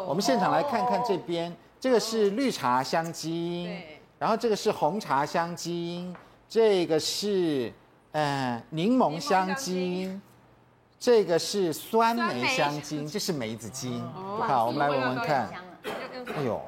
[0.09, 3.71] 我们现场来看看这边，这个是绿茶香精，
[4.19, 6.17] 然后这个是红茶香精，
[6.49, 7.71] 这个是。
[8.13, 10.21] 嗯，柠檬香精，
[11.01, 14.07] 这个是酸梅香精，这是梅子精。
[14.13, 15.51] 好，我们来闻闻看。
[16.37, 16.61] 哎呦，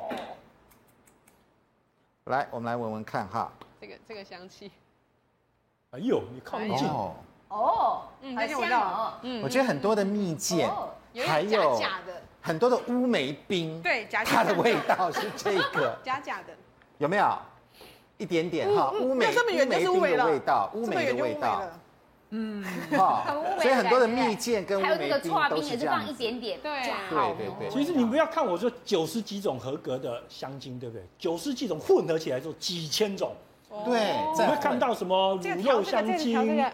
[2.24, 3.52] 来，我们来闻闻看哈。
[3.78, 4.72] 这个这个香气。
[5.90, 7.14] 哎呦，你靠近哦。
[7.48, 9.12] 哦，嗯，还香哦。
[9.20, 10.66] 嗯，我觉得很多的蜜饯，
[11.26, 11.78] 还有
[12.40, 15.94] 很多的乌梅冰，对，它的味道是这个。
[16.02, 16.56] 假假的。
[16.96, 17.38] 有没有？
[18.16, 21.62] 一点点哈，乌梅乌梅冰的味道，乌梅的味道，
[22.34, 22.64] 嗯，
[22.96, 23.24] 哈，
[23.60, 27.70] 所以很多的蜜饯跟乌梅冰也是放，一点点，对，对对对。
[27.70, 31.04] 其实你不要看我说九十几种合格的香精，对不对？
[31.18, 33.32] 九十几种混合起来做几千种，
[33.84, 36.64] 对，你会看到什么卤肉香精，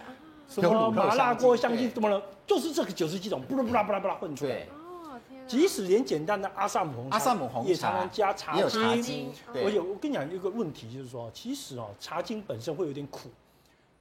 [0.49, 2.23] 什么麻辣锅香精，怎么了？
[2.47, 4.65] 就是这个九十几种，不啦不啦不啦不啦混出来。
[5.49, 8.55] 即使连简单的阿萨姆红茶，阿萨姆红茶也常常加茶
[8.97, 9.33] 精。
[9.55, 13.31] 我有，我跟你讲一个问题，就是说，其实哦，茶精本身会有点苦，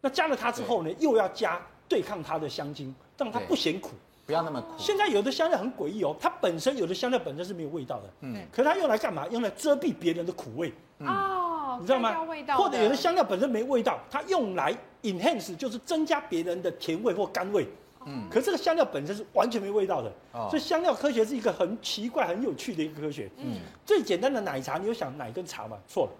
[0.01, 3.91] 那加了它之后呢，又要加对抗它的香精，让它不显苦，
[4.25, 4.73] 不要那么苦。
[4.77, 9.25] 现在有的香料很诡异哦，它本身有的香料本身是没有味道的，嗯，可是它用来干嘛？
[9.27, 10.73] 用来遮蔽别人的苦味。
[10.99, 12.15] 哦，你知道吗？
[12.57, 17.67] 或者有的香料本身没味道，它用来 enhance，就是增加别人的甜味或甘味。
[18.05, 20.11] 嗯，可是这个香料本身是完全没味道的。
[20.31, 23.29] 哦，所以香料科学是一个很奇怪、很有趣的一个科学。
[23.37, 25.77] 嗯，最简单的奶茶，你有想奶跟茶吗？
[25.87, 26.11] 错了，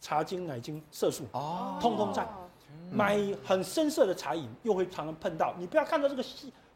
[0.00, 2.26] 茶精、奶精、色素，哦，通通在。
[2.92, 5.54] 买很深色的茶饮，又会常常碰到。
[5.58, 6.22] 你不要看到这个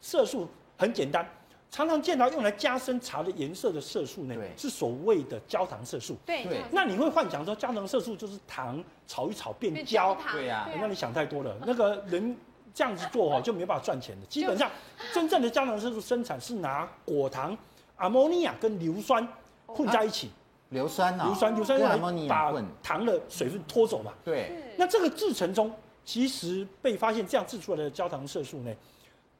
[0.01, 0.47] 色素
[0.77, 1.27] 很简单，
[1.69, 6.15] 常常见到用来加深茶的颜色的色素呢，是所谓的焦糖色素。
[6.25, 6.61] 对对。
[6.71, 10.17] 那你会幻想说焦糖色素就是糖炒一炒变焦？
[10.31, 10.67] 对呀。
[10.79, 11.55] 那你想太多了。
[11.65, 12.35] 那个人
[12.73, 14.25] 这样子做哈，就没办法赚钱的。
[14.25, 14.71] 基本上，
[15.13, 17.55] 真正的焦糖色素生产是拿果糖、
[17.97, 19.27] 阿摩尼亚跟硫酸
[19.67, 20.31] 混在一起。
[20.69, 21.25] 硫酸啊。
[21.25, 24.11] 硫酸，硫酸把糖的水分拖走嘛。
[24.23, 24.73] 对。
[24.77, 25.71] 那这个制成中。
[26.07, 28.73] 其实被发现这样制出来的焦糖色素呢，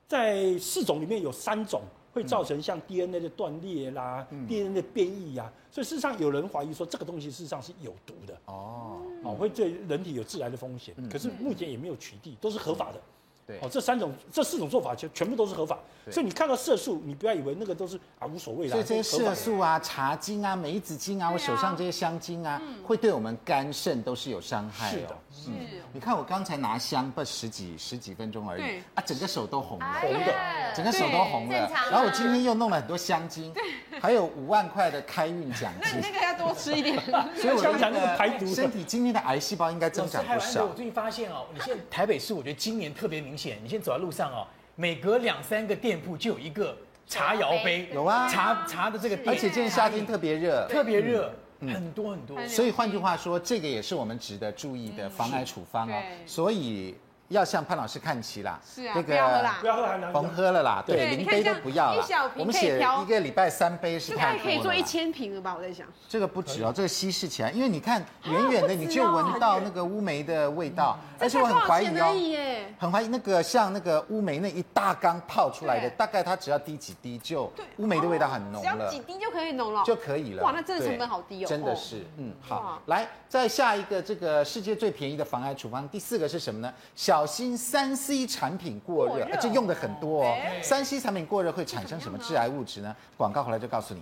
[0.05, 12.99] 在四种里面有三种会造成像 DNA 的断裂啦、嗯、DNA 的变异呀，所以事实上有人怀疑说这个东西事实上是有毒的哦，哦会对人体有致癌的风险，可是目前也没有取缔，都是合法的。
[13.48, 15.80] 对哦，这三种、这四种做法全全部都是合法，
[16.12, 18.74] 所以你看到色素，你不要以为那个都是啊无所谓啦。
[18.74, 25.18] 所以这些色素啊、茶精啊、梅子精啊，我手上这些香精啊，会对我们肝肾都是有伤害的。
[25.32, 25.50] 是，
[25.93, 30.36] 你看我刚才拿香不十几十几分钟而已，啊，整个手都红了，红的，
[30.76, 31.72] 整个手都红了。
[31.89, 33.54] 然后我今天又弄了很多香精，
[34.02, 35.82] 还有五万块的开运奖金。
[35.82, 37.00] 那你那个要多吃一点。
[37.36, 40.66] 所以我想那个排毒，身体今天的癌细胞应该增长不少。
[40.66, 43.58] 我最近发现哦，你现在台北市，我觉得今年特别明显。
[43.64, 46.78] 你现在走在路上哦，每隔两三个店铺就有一个
[47.08, 52.48] 茶摇杯，有啊，茶茶的这个，而且今天夏天特别热，特别热，很多很多。
[52.48, 56.02] 所以换句话说，这个也是我们值得注意的防癌处方哦。
[56.26, 56.95] 所以。
[57.30, 62.06] 要向潘老师看齐啦，是啊，不要喝啦，不要喝，甭喝了啦，对，零杯都不要了。
[62.36, 64.44] 我们写一个礼拜三杯是太多了。
[64.44, 65.54] 可以做一千瓶了吧？
[65.58, 65.86] 我在想。
[66.08, 80.44] 这个不止哦，这个稀释起来，因为你看远远的你就闻到那个乌梅的味道，而且我很怀疑哦，很怀疑那个像那个乌梅那一大缸泡出来的，大概它只要滴几滴就乌梅的味道很浓了，只要几滴就可以浓了，就可以了。
[80.44, 86.74] 哇，那真的成本好低哦，真的是，嗯，好，来再下一个这个世界最便宜的防癌处方，第四个是什么呢？
[86.96, 87.97] 小心三。
[87.97, 90.38] C 产品过热，而且用的很多哦。
[90.61, 92.95] 三 C 产品过热会产生什么致癌物质呢？
[93.18, 94.01] 广告回来就告诉你。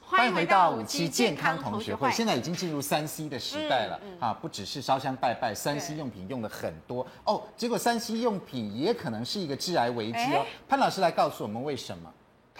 [0.00, 2.10] 欢迎回到五期健康同学会。
[2.10, 7.42] 现在已经进入三 C 的时代了啊，不只是烧香拜拜，三 C 用品用的很多哦。
[7.56, 10.44] 结果三 C 用品也可能是一个致癌危机哦。
[10.66, 12.10] 潘老师来告诉我们为什么。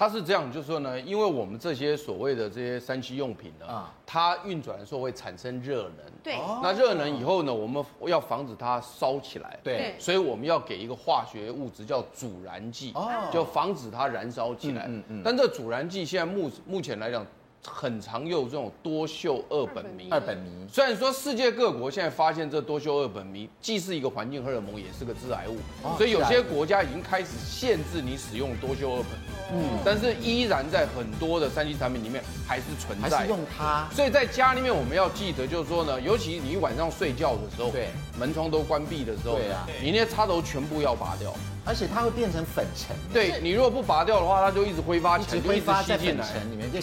[0.01, 17.23] 它是这样，就是说呢，因为我们这些所谓的这些三期用品呢，啊，它运转的时候会产生热能，对，那热能以后呢，我们要防止它烧起来，对，所以我们要给一个化学物质叫阻燃剂，哦，就防止它燃烧起来，嗯嗯，但这阻燃剂现在目目前来讲。
[17.63, 20.09] 很常用这种多溴二苯醚。
[20.11, 20.39] 二苯醚，
[20.73, 25.59] 虽然说世界各国现在发现这多溴二苯醚既是一个环境荷尔蒙，也是个致癌物，
[25.97, 29.05] 所以有些国家已经开始限制你使用多溴二苯醚。
[29.53, 33.19] 嗯，但是依然在很多的三 C 产品里面还是存在。
[33.19, 33.89] 还是用它。
[33.93, 37.89] 所以在家里面我们要记得，就是说呢，尤其你晚上睡觉的时候，对，
[38.19, 41.35] 门窗都关闭的时候，对啊，你那些插头全部要拔掉。
[41.65, 42.97] 而且它会变成粉尘。
[43.13, 46.27] 对，你如果不拔掉的话，它就一直挥发起来，就一直吸进来。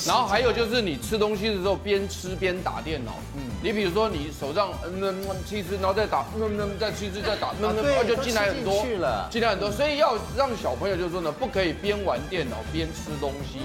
[0.06, 3.14] 然后还有就是你吃东西的时候边吃边打电脑。
[3.36, 3.42] 嗯。
[3.62, 8.86] 你比如说你手上嗯嗯吃吃，然后再打嗯嗯再吃吃再打嗯嗯，就进来很多，
[9.32, 9.72] 进来很多。
[9.72, 13.60] 所以要让小朋友就是说呢，不可以边玩电脑边吃东西，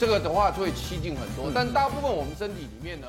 [0.00, 1.52] 这个的话就会吸进很多。
[1.54, 3.06] 但大部分我们身体里面呢。